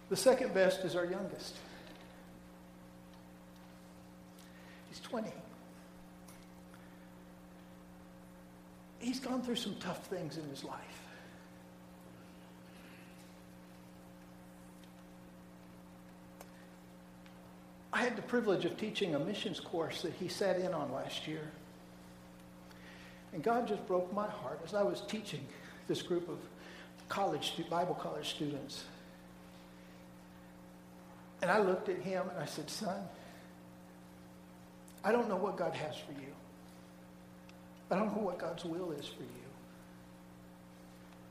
The 0.08 0.16
second 0.16 0.52
best 0.52 0.80
is 0.80 0.96
our 0.96 1.04
youngest. 1.04 1.56
He's 4.88 5.00
20. 5.00 5.30
He's 8.98 9.20
gone 9.20 9.42
through 9.42 9.56
some 9.56 9.76
tough 9.76 10.06
things 10.06 10.38
in 10.38 10.48
his 10.48 10.64
life. 10.64 11.03
I 17.94 17.98
had 17.98 18.16
the 18.16 18.22
privilege 18.22 18.64
of 18.64 18.76
teaching 18.76 19.14
a 19.14 19.20
missions 19.20 19.60
course 19.60 20.02
that 20.02 20.12
he 20.14 20.26
sat 20.26 20.58
in 20.58 20.74
on 20.74 20.92
last 20.92 21.28
year. 21.28 21.48
And 23.32 23.40
God 23.40 23.68
just 23.68 23.86
broke 23.86 24.12
my 24.12 24.26
heart 24.26 24.60
as 24.64 24.74
I 24.74 24.82
was 24.82 25.00
teaching 25.02 25.46
this 25.86 26.02
group 26.02 26.28
of 26.28 26.38
college, 27.08 27.52
Bible 27.70 27.94
college 27.94 28.30
students. 28.30 28.82
And 31.40 31.52
I 31.52 31.60
looked 31.60 31.88
at 31.88 31.98
him 31.98 32.28
and 32.30 32.40
I 32.40 32.46
said, 32.46 32.68
Son, 32.68 33.00
I 35.04 35.12
don't 35.12 35.28
know 35.28 35.36
what 35.36 35.56
God 35.56 35.74
has 35.74 35.94
for 35.94 36.12
you. 36.20 36.32
I 37.92 37.94
don't 37.94 38.12
know 38.16 38.22
what 38.22 38.40
God's 38.40 38.64
will 38.64 38.90
is 38.90 39.06
for 39.06 39.22
you. 39.22 39.28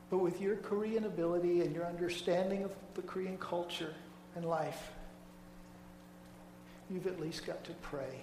But 0.08 0.18
with 0.18 0.40
your 0.40 0.56
Korean 0.56 1.04
ability 1.04 1.60
and 1.60 1.74
your 1.74 1.84
understanding 1.84 2.64
of 2.64 2.72
the 2.94 3.02
Korean 3.02 3.36
culture 3.36 3.92
and 4.34 4.46
life, 4.46 4.92
you've 6.90 7.06
at 7.06 7.20
least 7.20 7.46
got 7.46 7.64
to 7.64 7.72
pray 7.82 8.20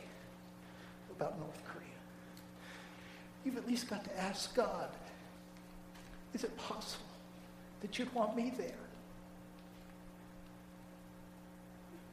about 1.16 1.40
North 1.40 1.62
Korea. 1.66 1.88
You've 3.44 3.58
at 3.58 3.68
least 3.68 3.90
got 3.90 4.04
to 4.04 4.20
ask 4.20 4.56
God, 4.56 4.90
is 6.34 6.44
it 6.44 6.56
possible 6.58 7.06
that 7.82 7.98
you'd 7.98 8.14
want 8.14 8.36
me 8.36 8.54
there? 8.58 8.72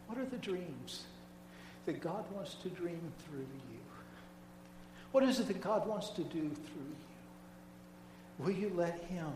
What 0.06 0.18
are 0.18 0.24
the 0.24 0.38
dreams 0.38 1.04
that 1.86 2.00
God 2.00 2.24
wants 2.32 2.54
to 2.54 2.68
dream 2.70 3.12
through 3.26 3.40
you? 3.70 3.78
What 5.12 5.24
is 5.24 5.40
it 5.40 5.48
that 5.48 5.60
God 5.60 5.86
wants 5.86 6.10
to 6.10 6.22
do 6.22 6.40
through 6.40 6.88
you? 6.88 6.96
Will 8.38 8.50
you 8.50 8.72
let 8.74 9.02
Him 9.04 9.32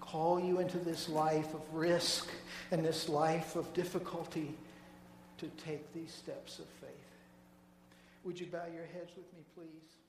call 0.00 0.38
you 0.38 0.60
into 0.60 0.78
this 0.78 1.08
life 1.08 1.52
of 1.52 1.62
risk 1.72 2.28
and 2.70 2.84
this 2.84 3.08
life 3.08 3.56
of 3.56 3.72
difficulty 3.74 4.54
to 5.38 5.46
take 5.64 5.92
these 5.92 6.12
steps 6.12 6.58
of 6.58 6.66
faith? 6.80 6.90
Would 8.24 8.40
you 8.40 8.46
bow 8.46 8.66
your 8.74 8.86
heads 8.86 9.10
with 9.16 9.32
me, 9.34 9.44
please? 9.54 10.05